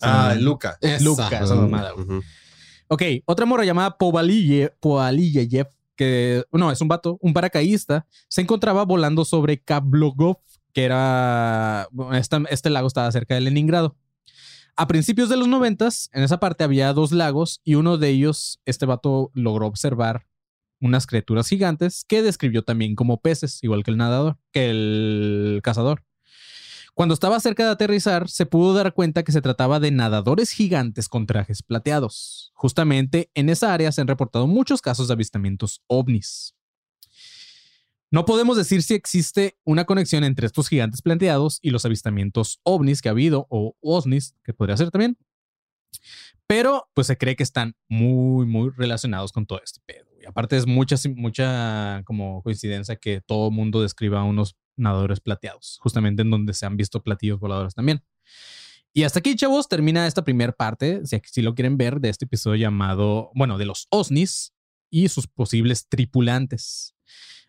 [0.00, 0.42] Ah, Sí.
[0.42, 0.78] Luca.
[0.80, 1.04] Esa.
[1.04, 2.20] Lucas, esa mamada, güey.
[2.88, 4.70] Ok, otra morra llamada Povalille,
[5.96, 10.38] que no, es un vato, un paracaidista, se encontraba volando sobre Kablogov,
[10.72, 11.88] que era.
[12.12, 13.96] esta- este lago estaba cerca de Leningrado.
[14.80, 18.60] A principios de los noventas, en esa parte había dos lagos y uno de ellos,
[18.64, 20.28] este vato logró observar
[20.80, 26.04] unas criaturas gigantes que describió también como peces, igual que el nadador, que el cazador.
[26.94, 31.08] Cuando estaba cerca de aterrizar, se pudo dar cuenta que se trataba de nadadores gigantes
[31.08, 32.52] con trajes plateados.
[32.54, 36.54] Justamente en esa área se han reportado muchos casos de avistamientos ovnis.
[38.10, 43.02] No podemos decir si existe una conexión entre estos gigantes planteados y los avistamientos ovnis
[43.02, 45.18] que ha habido, o OSNIs, que podría ser también.
[46.46, 50.06] Pero pues se cree que están muy, muy relacionados con todo este pedo.
[50.22, 56.22] Y aparte es mucha, mucha como coincidencia que todo mundo describa unos nadadores plateados, justamente
[56.22, 58.02] en donde se han visto platillos voladores también.
[58.94, 62.24] Y hasta aquí, chavos, termina esta primera parte, si, si lo quieren ver, de este
[62.24, 64.54] episodio llamado, bueno, de los OSNIs
[64.90, 66.94] y sus posibles tripulantes.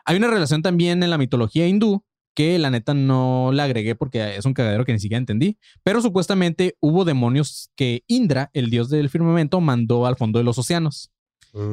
[0.09, 2.03] Hay una relación también en la mitología hindú
[2.33, 6.01] que la neta no la agregué porque es un cagadero que ni siquiera entendí, pero
[6.01, 11.11] supuestamente hubo demonios que Indra, el dios del firmamento, mandó al fondo de los océanos.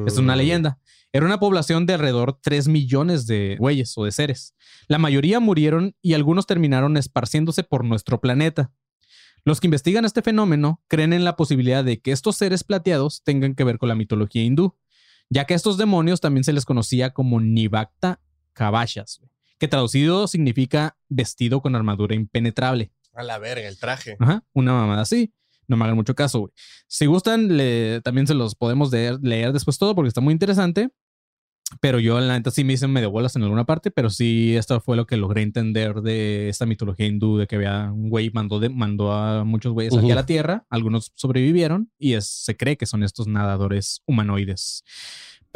[0.06, 0.36] Es una Mm.
[0.36, 0.78] leyenda.
[1.14, 4.54] Era una población de alrededor 3 millones de güeyes o de seres.
[4.86, 8.70] La mayoría murieron y algunos terminaron esparciéndose por nuestro planeta.
[9.46, 13.54] Los que investigan este fenómeno creen en la posibilidad de que estos seres plateados tengan
[13.54, 14.76] que ver con la mitología hindú,
[15.30, 18.20] ya que a estos demonios también se les conocía como Nivakta
[18.56, 22.90] Güey, que traducido significa vestido con armadura impenetrable.
[23.14, 24.16] A la verga, el traje.
[24.18, 25.32] Ajá, una mamada así.
[25.68, 26.52] No me hagan mucho caso, güey.
[26.86, 30.90] Si gustan, le- también se los podemos leer, leer después todo porque está muy interesante.
[31.80, 34.80] Pero yo, la neta, sí me hice medio bolas en alguna parte, pero sí, esto
[34.80, 38.60] fue lo que logré entender de esta mitología hindú, de que había un güey mandó,
[38.60, 40.12] de, mandó a muchos güeyes aquí Ujú.
[40.12, 44.84] a la Tierra, algunos sobrevivieron y es- se cree que son estos nadadores humanoides.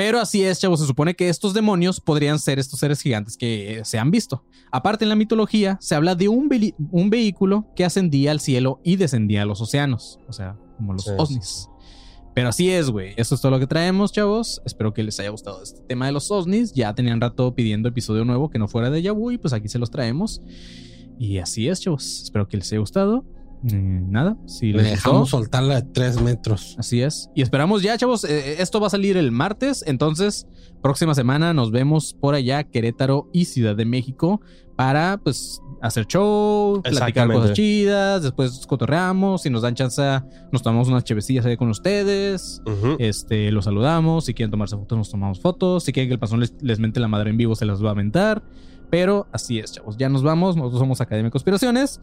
[0.00, 3.80] Pero así es, chavos, se supone que estos demonios podrían ser estos seres gigantes que
[3.80, 4.42] eh, se han visto.
[4.72, 9.42] Aparte, en la mitología se habla de un, vehículo que ascendía al cielo y descendía
[9.42, 11.10] a los océanos, o sea, como los Sí.
[11.18, 11.68] ovnis.
[12.34, 13.12] Pero así es, güey.
[13.18, 14.62] Eso es todo lo que traemos, chavos.
[14.64, 16.72] Espero que les haya gustado este tema de los ovnis.
[16.72, 19.78] Ya tenían rato pidiendo episodio nuevo que no fuera de Yabu y pues aquí se
[19.78, 20.40] los traemos.
[21.18, 22.22] Y así es, chavos.
[22.22, 23.26] Espero que les haya gustado.
[23.62, 26.76] Mm, nada, si Le les gustó, dejamos soltarla de tres metros.
[26.78, 27.28] Así es.
[27.34, 28.24] Y esperamos ya, chavos.
[28.24, 29.84] eh, esto va a salir el martes.
[29.86, 30.46] Entonces,
[30.82, 34.40] próxima semana nos vemos por allá, Querétaro y Ciudad de México,
[34.76, 38.22] para pues hacer show, platicar cosas chidas.
[38.22, 39.42] Después cotorreamos.
[39.42, 40.02] Si nos dan chance,
[40.52, 42.62] nos tomamos unas chevecillas ahí con ustedes.
[42.98, 44.24] Este, los saludamos.
[44.24, 45.84] Si quieren tomarse fotos, nos tomamos fotos.
[45.84, 47.88] Si quieren que el pasón les, les mente la madre en vivo, se las va
[47.88, 48.42] a aventar.
[48.90, 49.96] Pero así es, chavos.
[49.98, 50.56] Ya nos vamos.
[50.56, 52.00] Nosotros somos Academia de Conspiraciones.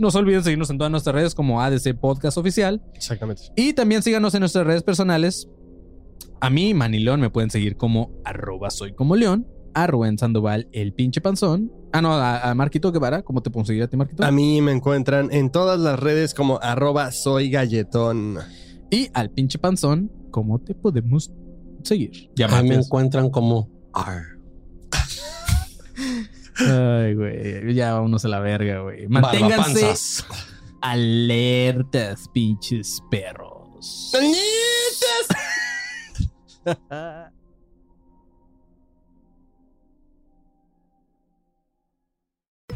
[0.00, 2.82] No se olviden seguirnos en todas nuestras redes como ADC Podcast Oficial.
[2.94, 3.42] Exactamente.
[3.54, 5.46] Y también síganos en nuestras redes personales.
[6.40, 10.68] A mí, Manny León, me pueden seguir como arroba soy como León, a Rubén Sandoval,
[10.72, 11.70] el pinche panzón.
[11.92, 13.20] Ah, no, a, a Marquito Guevara.
[13.20, 14.24] ¿Cómo te puedo seguir a ti, Marquito?
[14.24, 18.38] A mí me encuentran en todas las redes como arroba soy galletón.
[18.90, 21.30] Y al pinche panzón, ¿cómo te podemos
[21.82, 22.30] seguir?
[22.36, 24.40] Ya A mí me encuentran como R.
[26.60, 27.74] Ay, güey.
[27.74, 29.08] Ya vámonos a la verga, güey.
[29.08, 29.94] Manténganse
[30.80, 34.12] alertas, pinches perros.